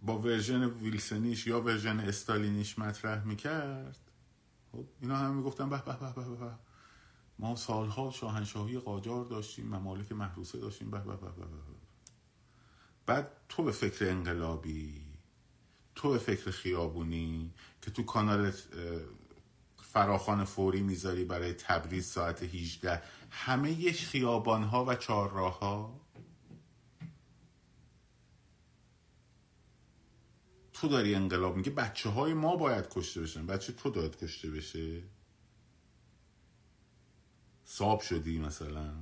[0.01, 4.11] با ورژن ویلسونیش یا ورژن استالینیش مطرح می‌کرد
[4.71, 6.51] خب اینا هم می‌گفتن به به به به به
[7.39, 11.45] ما سالها شاهنشاهی قاجار داشتیم ممالک محروسه داشتیم به به به به.
[13.05, 15.06] بعد تو به فکر انقلابی
[15.97, 18.51] تو فکر خیابونی که تو کانال
[19.77, 26.01] فراخوان فوری می‌ذاری برای تبریز ساعت 18 همه یه خیابان ها و چهارراه ها
[30.73, 33.45] تو داری انقلاب میگه بچه های ما باید کشته بشن.
[33.45, 35.03] بچه تو داید کشته بشه.
[37.65, 38.93] ساب شدی مثلا.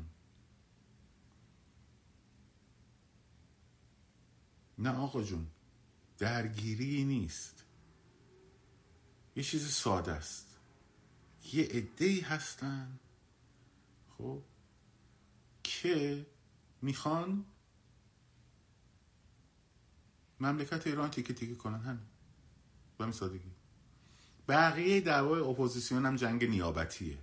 [4.77, 5.47] نه آقا جون.
[6.17, 7.65] درگیری نیست.
[9.35, 10.57] یه چیز ساده است.
[11.53, 12.99] یه عده هستن.
[14.17, 14.41] خب
[15.63, 16.25] که
[16.81, 17.45] می‌خوان
[20.39, 21.79] مملکت ایران تیکه تیکه کنن.
[21.79, 22.05] همین.
[22.97, 23.51] به سادگی.
[24.47, 27.17] بقیه دعوای اپوزیسیون هم جنگ نیابتیه.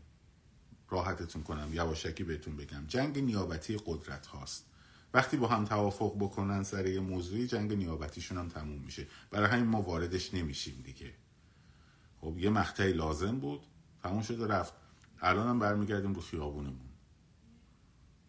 [0.90, 2.86] راحتتون کنم یواشکی بهتون بگم.
[2.86, 4.71] جنگ نیابتی قدرت هاست.
[5.14, 9.06] وقتی با هم توافق بکنن سر یه موضوعی جنگ نیابتیشون هم تموم میشه.
[9.30, 11.12] برای همین ما واردش نمیشیم دیگه.
[12.20, 13.60] خب یه مقطعی لازم بود.
[14.02, 14.74] تموم شده رفت.
[15.20, 16.90] الان هم برمیگردیم رو خیابونمون.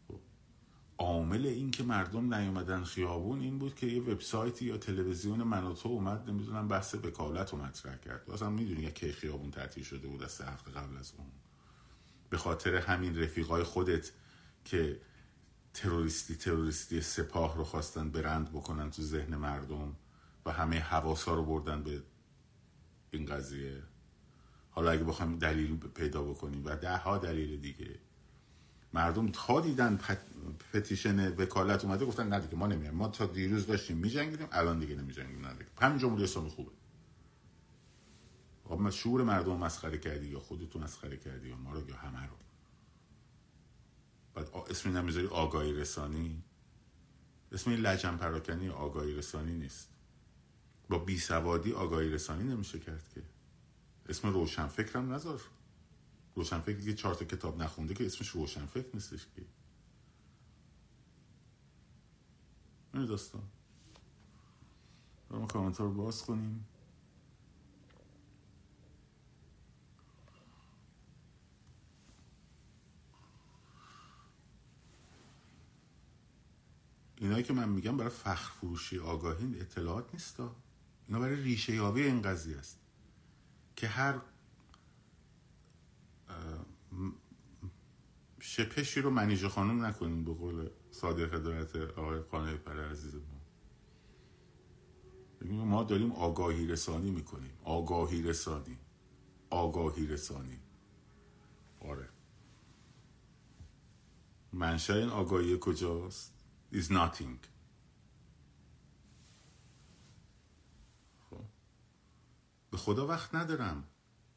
[0.07, 0.19] خب.
[0.97, 6.29] عامل این که مردم نیومدن خیابون این بود که یه وبسایتی یا تلویزیون منوتو اومد
[6.29, 8.31] نمی‌دونم بحث وکالت رو مطرح کرد.
[8.31, 11.27] اصلا می‌دونی که خیابون تعطیل شده بود از سه هفته قبل از اون.
[12.29, 14.11] به خاطر همین رفیقای خودت
[14.65, 14.99] که
[15.73, 19.95] تروریستی تروریستی سپاه رو خواستن برند بکنن تو ذهن مردم
[20.45, 22.03] و همه حواسا رو بردن به
[23.11, 23.83] این قضیه.
[24.69, 27.99] حالا اگه بخوایم دلیل پیدا بکنیم و ده ها دلیل دیگه.
[28.93, 29.99] مردم تا دیدن
[30.73, 32.95] پتیشن وکالت اومده گفتن نه دیگه ما نمیایم.
[32.95, 35.65] ما تا دیروز داشتیم میجنگیدیم الان دیگه نمیجنگیم نه دیگه.
[35.81, 36.71] همین جمهوری اسلامی خوبه.
[38.65, 42.35] خب شعور مردم مسخره کردی یا خودتون مسخره کردی یا ما رو یا همه رو؟
[44.33, 46.43] بعد اسم نمی‌ذاری آگاهی رسانی؟
[47.51, 49.89] اسم این لجن پراکنی آگاهی رسانی نیست.
[50.89, 53.23] با بی سوادی آگاهی رسانی نمیشه کرد که.
[54.09, 55.41] اسم روشن فکرم نذار.
[56.35, 59.45] روشن فکر که چهار کتاب نخونده که اسمش روشن فکر نیستش که.
[62.93, 63.43] این داستان.
[65.29, 65.47] ما
[65.79, 66.65] رو باز کنیم.
[77.23, 80.39] اینایی که من میگم برای فخر فروشی آگاهی اطلاعات نیست
[81.07, 82.79] اینا برای ریشه یابی این قضیه است
[83.75, 84.21] که هر
[88.39, 93.43] شپشی رو منیژه خانم نکنیم به قول صادق دارت آقای قانه پر عزیز ما.
[95.65, 97.53] ما داریم آگاهی رسانی می‌کنیم.
[97.63, 98.77] آگاهی رسانی.
[99.49, 100.59] آگاهی رسانی.
[101.79, 102.09] آره.
[104.53, 106.42] منشه این آگاهی کجاست؟
[106.73, 107.47] Is nothing.
[111.29, 111.45] خب.
[112.71, 113.83] به خدا وقت ندارم.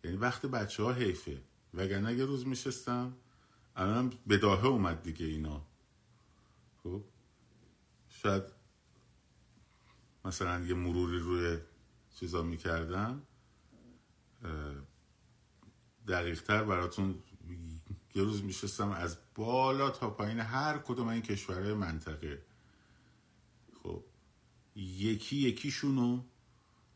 [0.05, 1.43] یعنی وقت بچه ها حیفه.
[1.75, 3.17] وگرنه یه روز میشستم
[3.77, 5.67] الان بداهه اومد دیگه اینا.
[6.83, 7.05] خب.
[8.09, 8.43] شاید
[10.25, 11.59] مثلا یه مروری روی
[12.15, 13.23] چیزا می‌کردم
[16.09, 17.23] دقیقتر براتون
[18.17, 22.43] یه روز میشستم از بالا تا پایین هر کدوم این کشورهای منطقه.
[23.83, 24.05] خب
[24.77, 26.25] یکی یکیشونو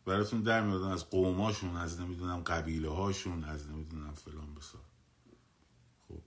[0.04, 4.84] براتون در میادن از قوماشون از نمی‌دونم قبیله هاشون از نمی‌دونم فلان بسار
[6.08, 6.22] خب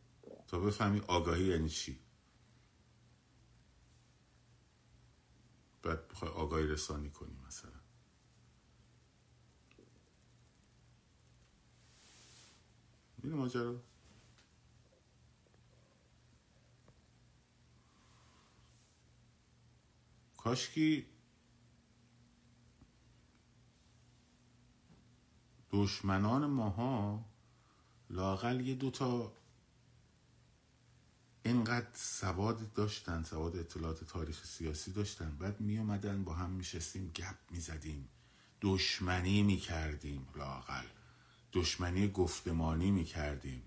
[0.47, 1.99] تا بفهمی آگاهی یعنی چی.
[5.83, 7.71] بعد بخوای آگاهی رسانی کنی مثلا.
[13.23, 13.92] این ماجرا؟
[20.43, 21.05] کاشکی
[25.71, 27.25] دشمنان ماها
[28.09, 29.33] لاقل یه دوتا
[31.43, 35.37] اینقدر سواد داشتن سواد اطلاعات تاریخ سیاسی داشتن.
[35.37, 38.09] بعد می اومدن با هم میشستیم گپ می‌زدیم.
[38.61, 40.85] دشمنی می‌کردیم لاقل
[41.53, 43.63] دشمنی گفتمانی می‌کردیم.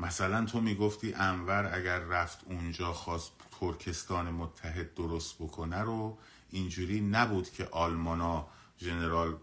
[0.00, 6.18] مثلا تو می‌گفتی انور اگر رفت اونجا خواست ترکستان متحد درست بکنه رو
[6.50, 8.48] اینجوری نبود که آلمانا
[8.78, 9.36] ژنرال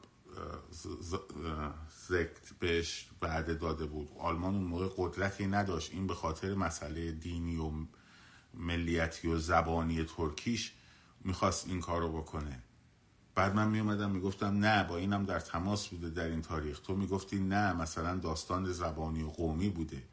[2.08, 4.10] زکت بهش وعده داده بود.
[4.20, 5.94] آلمان اون موقع قدرتی نداشت.
[5.94, 7.72] این به خاطر مسئله دینی و
[8.54, 10.74] ملیتی و زبانی ترکیش
[11.22, 12.64] می‌خواست این کار رو بکنه.
[13.36, 16.82] بعد من میومدم می‌گفتم نه با اینم در تماس بوده در این تاریخ.
[16.82, 20.04] تو می‌گفتی نه مثلا داستان زبانی و قومی بوده.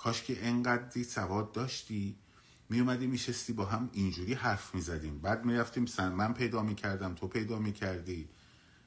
[0.00, 2.18] کاش که انقدری سواد داشتی.
[2.68, 5.18] میومدی میشستی با هم اینجوری حرف می‌زدیم.
[5.20, 8.28] بعد می‌رفتیم سن من پیدا می‌کردم تو پیدا می‌کردی.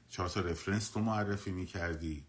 [0.08, 2.24] چهار تا رفرنس تو معرفی می‌کردی.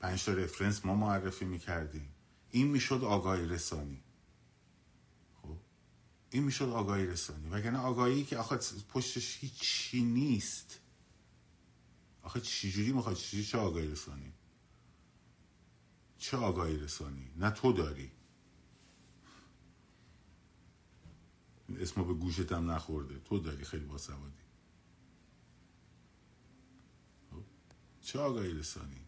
[0.00, 2.14] پنج تا رفرنس ما معرفی می‌کردیم
[2.50, 4.02] این می‌شد آگاهی رسانی.
[5.42, 5.56] خب؟
[6.30, 7.48] این می‌شد آگاهی رسانی.
[7.48, 8.58] وگرنه آگاهی که آخه
[8.88, 10.80] پشتش هیچی نیست.
[12.22, 14.32] آخه چجوری می‌خواد چه آگاهی رسانی؟
[16.18, 18.12] چه آگاهی رسانی؟ نه تو داری.
[21.78, 23.18] اسمو به گوشت هم نخورده.
[23.18, 24.44] تو داری خیلی باسوادی.
[27.30, 27.44] خب،
[28.00, 29.06] چه آگاهی رسانی؟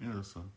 [0.00, 0.50] این داستان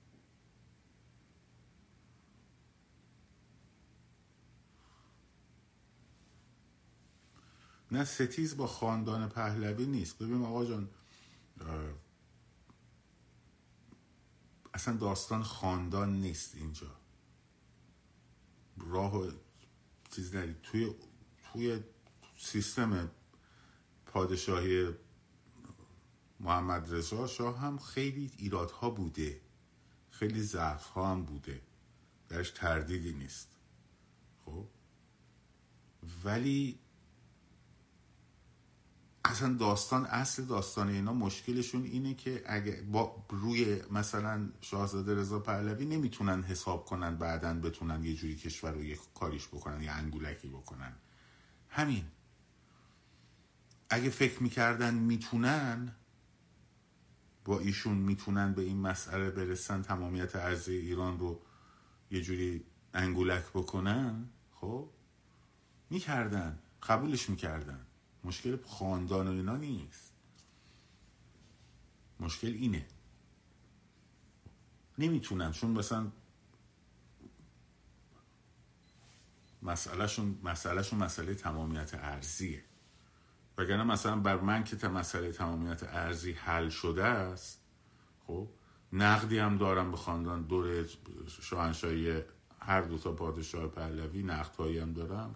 [7.92, 10.18] نه ستیز با خاندان پهلوی نیست.
[10.18, 10.90] ببین آقا جان
[14.74, 16.96] اصلا داستان خاندان نیست اینجا.
[18.78, 19.32] راه
[20.12, 20.96] چیز ندید توی
[21.54, 21.80] توی
[22.38, 23.12] سیستم
[24.06, 24.94] پادشاهی
[26.40, 29.42] محمد رضا شاه هم خیلی ایرادها بوده.
[30.10, 31.62] خیلی ضعف ها هم بوده.
[32.30, 33.48] درش تردیدی نیست.
[34.46, 34.66] خب؟
[36.24, 36.80] ولی
[39.28, 45.86] اصلا داستان اصل داستان اینا مشکلشون اینه که اگه با روی مثلا شاهزاده رضا پهلوی
[45.86, 50.94] نمی‌تونن حساب کنن بعدا بتونن یه جوری کشور رو یه کاریش بکنن یه انگولکی بکنن.
[51.70, 52.04] همین.
[53.90, 55.96] اگه فکر می‌کردن می‌تونن
[57.46, 61.42] با ایشون می‌تونن به این مسئله برسن تمامیت ارزی ایران رو
[62.12, 64.90] یه جوری انگولک بکنن خب؟
[65.90, 66.60] می‌کردن.
[66.84, 67.87] قبولش می‌کردن.
[68.24, 70.14] مشکل خاندان و اینا نیست.
[72.20, 72.86] مشکل اینه.
[74.98, 76.12] نمی‌تونن چون مثلا
[79.62, 82.64] مسئلهشون مسئلهشون مسئله تمامیت ارزیه.
[83.58, 87.62] وگرنه مثلا بر من که مسئله تمامیت ارزی حل شده است
[88.28, 88.50] خب
[88.94, 90.44] نقدی هم دارم به خاندان.
[90.44, 90.86] دور
[91.28, 92.24] شاهنشاهی
[92.60, 95.36] هر دو تا پادشاه پهلوی نقدهایی هم دارم.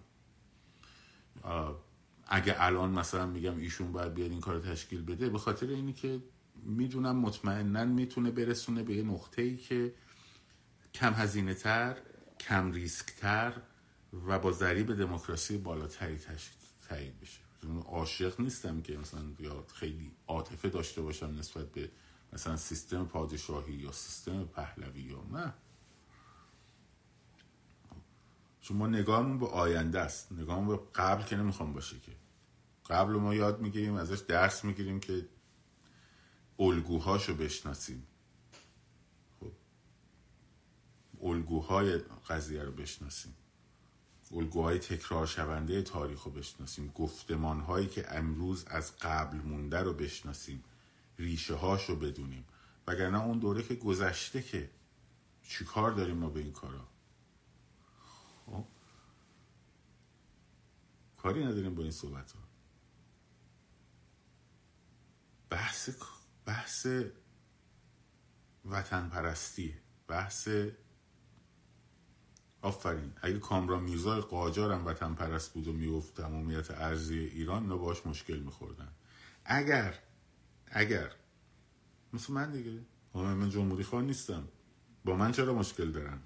[2.34, 6.24] اگه الان مثلا میگم ایشون باید بیاد این کار تشکیل بده به خاطر اینی که
[6.64, 9.94] می‌دونم مطمئنا می‌تونه برسونه به یه نقطه ای که
[10.94, 11.98] کم هزینه تر
[12.40, 13.62] کم ریسک تر
[14.28, 16.20] و با ذریب دموکراسی بالاتری
[16.90, 17.40] تایید بشه.
[17.86, 21.92] عاشق نیستم که مثلا یا خیلی عاطفه داشته باشم نسبت به
[22.34, 25.54] مثلا سیستم پادشاهی یا سیستم پهلوی یا نه.
[28.62, 30.32] چون ما نگاهمون به آینده است.
[30.32, 32.21] نگاهمون به قبل که نمی‌خوام باشه که.
[32.90, 35.28] قبل ما یاد می‌گیریم ازش درس می‌گیریم که
[36.60, 38.08] الگوهاشو بشناسیم.
[39.40, 39.52] خب
[41.24, 41.98] الگوهای
[42.30, 43.36] قضیه رو بشناسیم.
[44.32, 46.92] الگوهای تکرار شونده تاریخ رو بشناسیم.
[46.96, 50.64] گفتمان هایی که امروز از قبل مونده رو بشناسیم.
[51.20, 52.46] ریشه هاش بدونیم.
[52.88, 54.70] وگرنه اون دوره که گذشته که
[55.44, 56.88] چی کار داریم ما به این کارا؟
[58.46, 58.66] خب
[61.18, 62.41] کاری نداریم با این صحبت ها
[65.52, 65.90] بحث
[66.46, 66.88] بحث
[68.66, 69.78] وطن پرستیه
[70.08, 70.50] بحث
[72.62, 73.14] آفرین.
[73.22, 78.06] اگه کامران میرزا قاجار هم وطن پرست بود و می‌گفت تمامیت ارزی ایران اینا باش
[78.06, 78.92] مشکل میخوردن.
[79.46, 80.00] اگر
[80.68, 81.12] اگر
[82.14, 82.80] مثل من دیگه.
[83.14, 84.48] من جمهوری خواه نیستم.
[85.06, 86.20] با من چرا مشکل دارن؟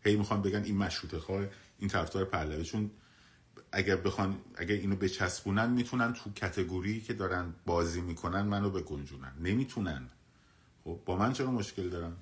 [0.00, 1.46] هی می‌خوان بگن این مشروط خواه
[1.78, 2.64] این طرفدار پهلوی.
[2.64, 2.90] چون
[3.72, 9.32] اگر بخوان اگر اینو بچسبونن می‌تونن تو کتگوری که دارن بازی می‌کنن منو بگنجونن.
[9.40, 10.08] نمی‌تونن.
[10.84, 12.16] خب با من چرا مشکل دارن؟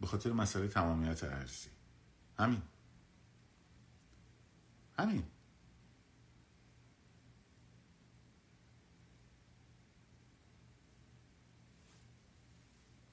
[0.00, 1.68] به خاطر مسئله تمامیت ارزی.
[2.38, 2.62] همین.
[4.98, 5.24] همین.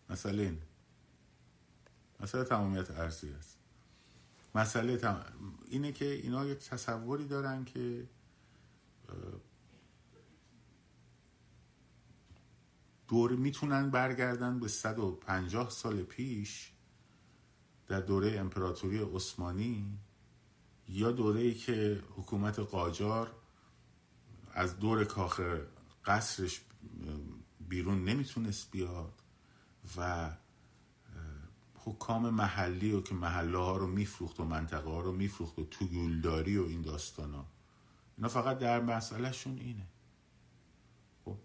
[0.10, 0.62] مسئله این.
[2.20, 3.61] مسئله تمامیت ارزی است.
[4.56, 5.26] مسئله تم...
[5.68, 8.08] اینه که اینا یک تصوری دارن که
[13.08, 16.72] دور می‌تونن برگردن به 150 سال پیش
[17.88, 20.00] در دوره امپراتوری عثمانی
[20.88, 23.32] یا دوره ای که حکومت قاجار
[24.54, 25.42] از دور کاخ
[26.06, 26.62] قصرش
[27.70, 29.22] بیرون نمی‌تونست بیاد
[29.98, 30.32] و
[31.86, 35.86] حکام محلی و که محله ها رو میفروخت و منطقه ها رو میفروخت و تو
[35.86, 37.46] گولداری و این داستان ها
[38.18, 39.88] اینا فقط در مسئلهشون اینه.
[41.26, 41.38] خب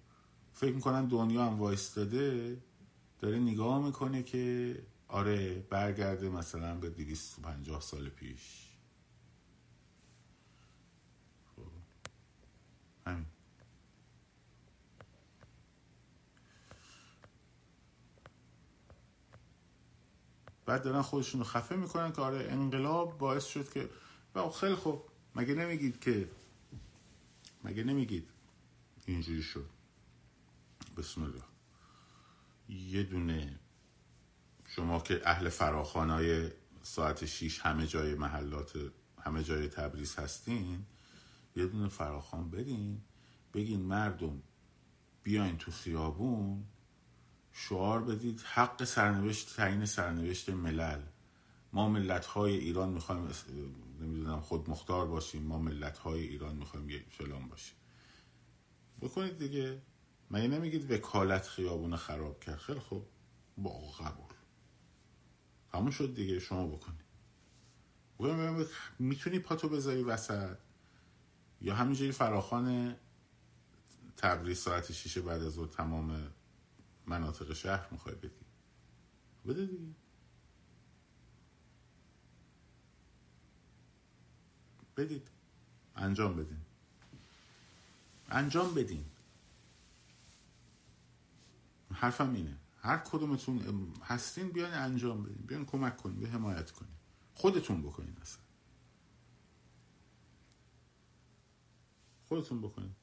[0.53, 2.57] فکر می‌کنن دنیا هم وایستاده
[3.21, 4.77] داره نگاه می‌کنه که
[5.09, 8.66] آره برگرده مثلا به 250 سال پیش.
[20.67, 23.91] بعد دارن خودشون رو خفه می‌کنن که آره انقلاب باعث شد که
[24.35, 25.03] و خیلی خوب.
[25.35, 26.29] مگه نمیگید که
[27.65, 28.31] مگه نمیگید
[29.07, 29.71] اینجوری شد؟
[30.97, 31.43] بسم الله.
[32.69, 33.59] یه دونه
[34.67, 36.51] شما که اهل فراخانای
[36.83, 38.73] ساعت شیش همه جای محلات
[39.23, 40.85] همه جای تبریز هستین
[41.57, 43.01] یه دونه فراخان بدین
[43.55, 44.43] بگین مردم
[45.23, 46.65] بیاین تو خیابون
[47.59, 48.41] شعار بدید.
[48.41, 51.03] حق سرنوشت تعیین سرنوشت ملل.
[51.73, 53.29] ما ملت های ایران می‌خوایم
[54.01, 57.77] نمی‌دونم خود مختار باشیم ما ملت های ایران می‌خوایم یه فلان باشیم.
[59.01, 59.83] بکنید دیگه.
[60.31, 63.07] مگه نمیگید وکالت خیابون خراب کرد؟ خیلی خوب.
[63.59, 64.35] با قبول.
[65.73, 66.39] همون شد دیگه.
[66.39, 67.07] شما بکنید.
[68.99, 70.57] می‌تونی پاتو بذاری وسط؟
[71.61, 72.97] یا همینجوری فراخان
[74.17, 76.31] تبریز ساعت شیشه بعد از تمام
[77.07, 78.47] مناطق شهر می‌خوای بدی.
[79.47, 79.95] بده دیگه.
[84.97, 85.31] بدید.
[85.97, 86.61] انجام بدین.
[88.29, 89.05] انجام بدین.
[91.93, 92.57] حرفم اینه.
[92.79, 95.47] هر کدومتون هستین بیان انجام بدین.
[95.47, 96.95] بیان کمک کنین به حمایت کنین.
[97.35, 98.43] خودتون بکنین اصلا.
[102.29, 102.95] خودتون بکنین.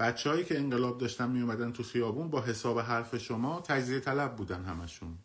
[0.00, 4.64] بچههایی که انقلاب داشتن می اومدن تو خیابون با حساب حرف شما تجزیه طلب بودن
[4.64, 5.18] همشون.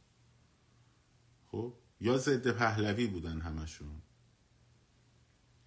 [1.48, 4.02] خب؟ یا ضد پهلوی بودن همشون.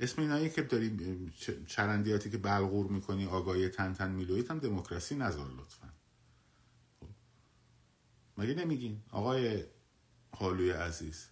[0.00, 1.30] اسم اینایی که داری
[1.66, 5.88] چرندیاتی که بلغور می‌کنی آگاهی تن تن میلویت هم دموکراسی نذار لطفا.
[7.00, 7.06] خب.
[8.38, 9.64] مگه نمیگین؟ آقای
[10.30, 11.28] حالوی عزیز.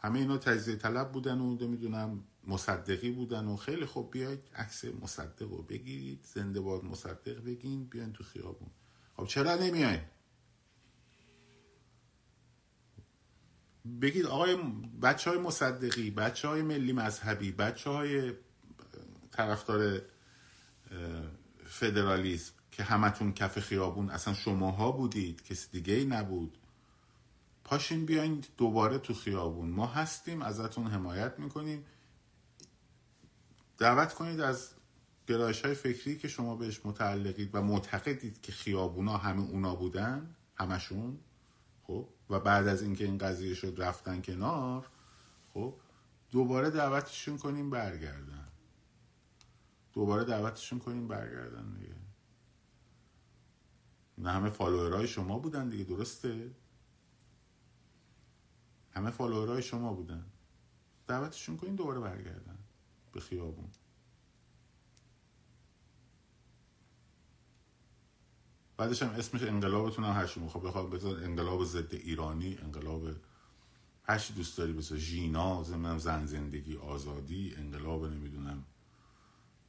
[0.00, 5.42] همه اینا تجزیه طلب بودن و می‌دونم مصدقی بودن و خیلی خوب بیاید عکس مصدق
[5.42, 8.70] رو بگیرید زنده باد مصدق بگین بیاین تو خیابون.
[9.16, 10.00] خب چرا نمیاین؟
[14.02, 14.56] بگید آقای
[15.02, 18.32] بچه های مصدقی بچه های ملی مذهبی بچه های
[19.32, 20.02] طرفدار
[21.66, 26.58] فدرالیسم که همتون کف خیابون اصلا شماها بودید کسی دیگه ای نبود.
[27.64, 29.70] پاشین بیاین دوباره تو خیابون.
[29.70, 31.84] ما هستیم ازتون حمایت می‌کنیم.
[33.78, 34.70] دعوت کنید از
[35.26, 41.18] گرایش های فکری که شما بهش متعلقید و معتقدید که خیابونا همه اونا بودن همشون
[41.82, 44.86] خب؟ و بعد از اینکه این قضیه شد رفتن کنار
[45.54, 45.74] خب؟
[46.30, 48.48] دوباره دعوتشون کنیم برگردن.
[49.92, 51.94] دوباره دعوتشون کنیم برگردن دیگه.
[54.18, 56.50] نه همه فالوورای شما بودن دیگه درسته؟
[58.90, 60.24] همه فالوورای شما بودن.
[61.06, 62.58] دعوتشون کنیم دوباره برگردن.
[63.14, 63.68] به خیابون
[68.76, 73.08] بعدش هم اسمش انقلابتون هم می‌خواد بخواد بذار انقلاب ضد ایرانی انقلاب
[74.02, 74.98] هرچی دوست داری بذار.
[74.98, 78.64] ژینا زمینم زن زندگی آزادی انقلاب نمی‌دونم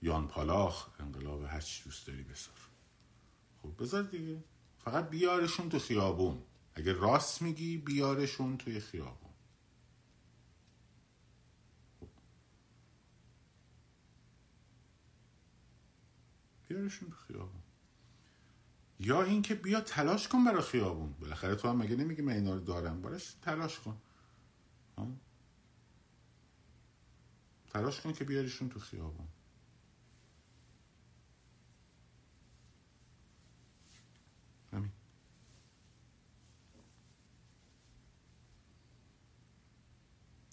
[0.02, 2.56] یان پالاخ انقلاب هرچی دوست داری بذار.
[3.64, 4.44] خب بذار دیگه.
[4.78, 6.42] فقط بیارشون تو خیابون.
[6.76, 9.25] اگه راست میگی بیارشون توی خیابون.
[16.76, 17.62] بیارشون تو خیابون.
[19.00, 21.14] یا اینکه بیا تلاش کن برای خیابون.
[21.14, 24.02] بالاخره تو هم مگه نمیگی من اینا رو دارم؟ براش تلاش کن.
[27.70, 29.28] تلاش کن که بیاریشون تو خیابون.
[34.74, 34.92] همین.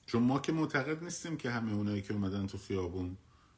[0.06, 3.16] چون ما که معتقد نیستیم که همه اونایی که اومدن تو خیابون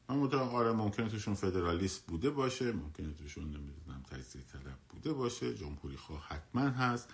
[0.09, 5.55] من مطمئن آره ممکنه توشون فدرالیست بوده باشه ممکنه توشون نمی‌دونم تجزیه طلب بوده باشه
[5.55, 7.09] جمهوری خواه حتما هست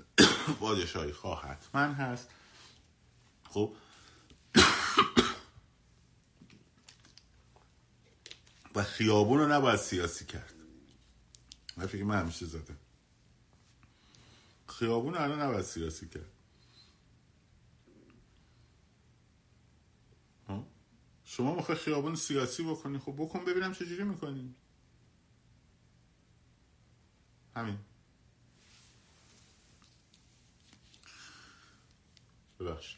[0.60, 2.28] پادشاهی خواه حتما هست.
[3.50, 3.74] خب.
[8.74, 10.54] و خیابون رو نباید سیاسی کرد.
[11.76, 12.76] من فکر من همیشه زدم
[14.66, 16.32] خیابون الان نباید سیاسی کرد
[20.48, 20.66] ها؟
[21.30, 24.54] شما می‌خوای خیابون سیاسی بکنی؟ خب بکن ببینم چجوری می‌کنی.
[27.56, 27.78] همین.
[32.60, 32.96] ببخش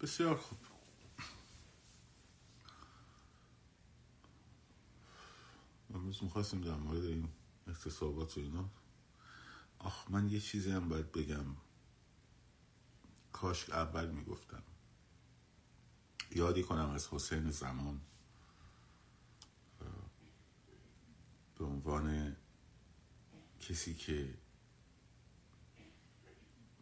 [0.00, 0.71] بسیار خوب.
[5.94, 7.28] امروز می‌خواستیم در مورد این
[7.66, 8.70] اقتصابات و اینا.
[9.78, 11.44] آخ من یه چیزی هم باید بگم.
[13.32, 14.62] کاش اول می‌گفتم.
[16.30, 18.00] یادی کنم از حسین زمان
[21.58, 22.36] به عنوان
[23.60, 24.34] کسی که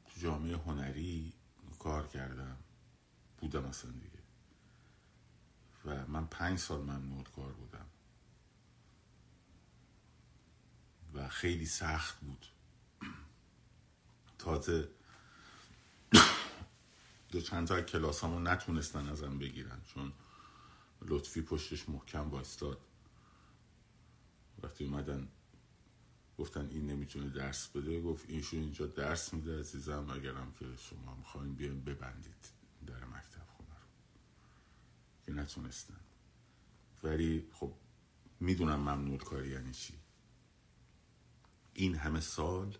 [0.06, 1.32] تو جامعه هنری
[1.78, 2.56] کار کردم
[3.38, 4.22] بودم اصلا دیگه.
[5.84, 7.89] و من پنج سال ممنوع کار بودم.
[11.14, 12.46] و خیلی سخت بود.
[14.38, 14.88] تازه
[17.30, 20.12] دو چند تا کلاس همو نتونستن ازم بگیرن چون
[21.02, 22.80] لطفی پشتش محکم بایستاد
[24.62, 25.28] وقتی اومدن
[26.38, 31.54] گفتن این نمی‌تونه درس بده گفت اینشون اینجا درس میده عزیزم اگرم که شما می‌خواین
[31.54, 32.50] بیاین ببندید
[32.86, 33.88] در مکتب خونه رو.
[35.26, 36.00] که نتونستن.
[37.02, 37.74] ولی خب
[38.40, 39.99] می‌دونم ممنوع کاری یعنی چی.
[41.74, 42.78] این همه سال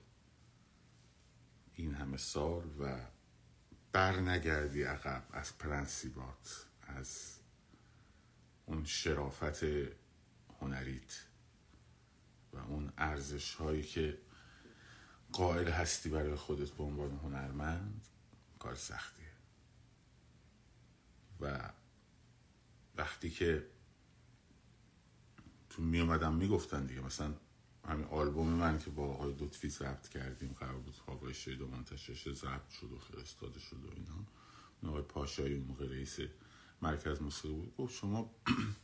[1.75, 3.07] این همه سال و
[3.93, 7.39] بر نگردی عقب از پرنسیبات از
[8.67, 9.65] اون شرافت
[10.61, 11.27] هنریت
[12.53, 14.19] و اون ارزش هایی که
[15.33, 18.09] قائل هستی برای خودت به عنوان هنرمند
[18.59, 19.33] کار سختیه.
[21.41, 21.73] و
[22.97, 23.67] وقتی که
[25.71, 27.35] تو می اومدم می‌گفتن دیگه مثلا
[27.89, 32.71] همین آلبوم من که با آقای لطفی ضبط کردیم قرار بود شید و منتشرش ضبط
[32.71, 34.27] شد و فرستاده شد و اینا.
[34.87, 36.19] آقای پاشایی موقع رئیس
[36.83, 37.77] مرکز موسیقی بود.
[37.77, 38.31] گفت شما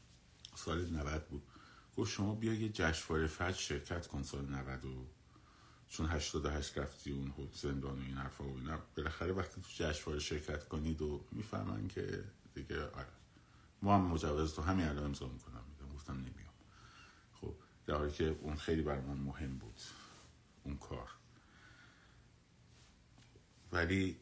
[0.65, 1.43] سال 90 بود.
[1.97, 5.07] گفت شما بیا یه جشنواره فجر شرکت کن سال 90 و
[5.89, 8.79] چون 88 رفتی اون زندان و این حرفا و اینا.
[8.97, 12.25] بالاخره وقتی تو جشنواره شرکت کنید و می‌فهمن که
[12.55, 13.07] دیگه آره.
[13.83, 15.63] ما هم مجوز تو همین الان امضا می‌کنم.
[15.95, 16.46] گفتم نمیام خب
[17.87, 19.81] در حالی که اون خیلی بر من مهم بود.
[20.65, 21.11] اون کار.
[23.73, 24.21] ولی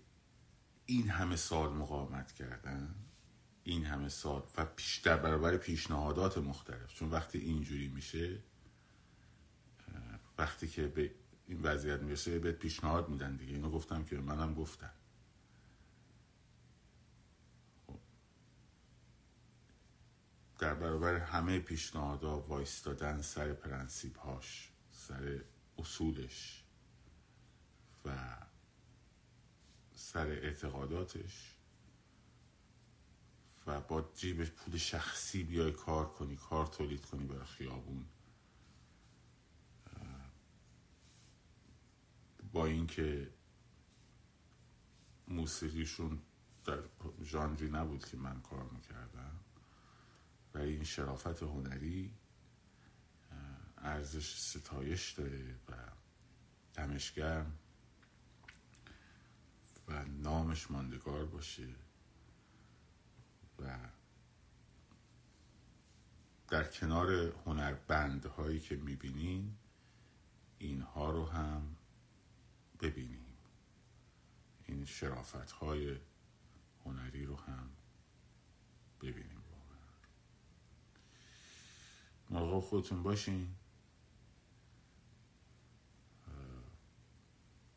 [0.86, 2.94] این همه سال مقاومت کردن
[3.64, 6.94] این همه سال و پیش در برابر پیشنهادات مختلف.
[6.94, 8.38] چون وقتی اینجوری میشه
[10.38, 11.10] وقتی که به
[11.46, 13.54] این وضعیت می‌رسه به پیشنهاد میدن دیگه.
[13.54, 14.90] اینو گفتم که منم گفتم.
[20.58, 25.40] در برابر همه پیشنهادها وایستادن سر پرنسیب هاش سر
[25.78, 26.64] اصولش
[28.04, 28.36] و
[29.94, 31.54] سر اعتقاداتش
[33.66, 38.06] و با جیب پول شخصی بیای کار کنی کار تولید کنی برای خیابون.
[42.52, 43.30] با اینکه
[45.28, 46.22] موسیقیشون
[46.64, 46.78] در
[47.22, 49.43] ژانری نبود که من کار می‌کردم.
[50.54, 52.14] ولی این شرافت هنری
[53.78, 55.72] ارزش ستایش داره و
[56.74, 57.58] دمشگرم
[59.88, 61.68] و نامش ماندگار باشه
[63.58, 63.78] و
[66.48, 67.12] در کنار
[67.46, 69.56] هنربندهایی که می‌بینین
[70.58, 71.76] اینها رو هم
[72.80, 73.24] ببینیم.
[74.66, 75.96] این شرافت های
[76.84, 77.70] هنری رو هم
[79.00, 79.88] ببینیم واقعا
[82.34, 83.54] مراقب خودتون باشین.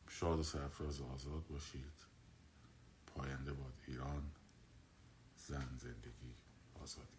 [0.10, 1.94] شاد و سرفراز آزاد باشید.
[3.08, 4.32] پاینده باد ایران
[5.38, 6.34] زن زندگی
[6.84, 7.17] آزادی.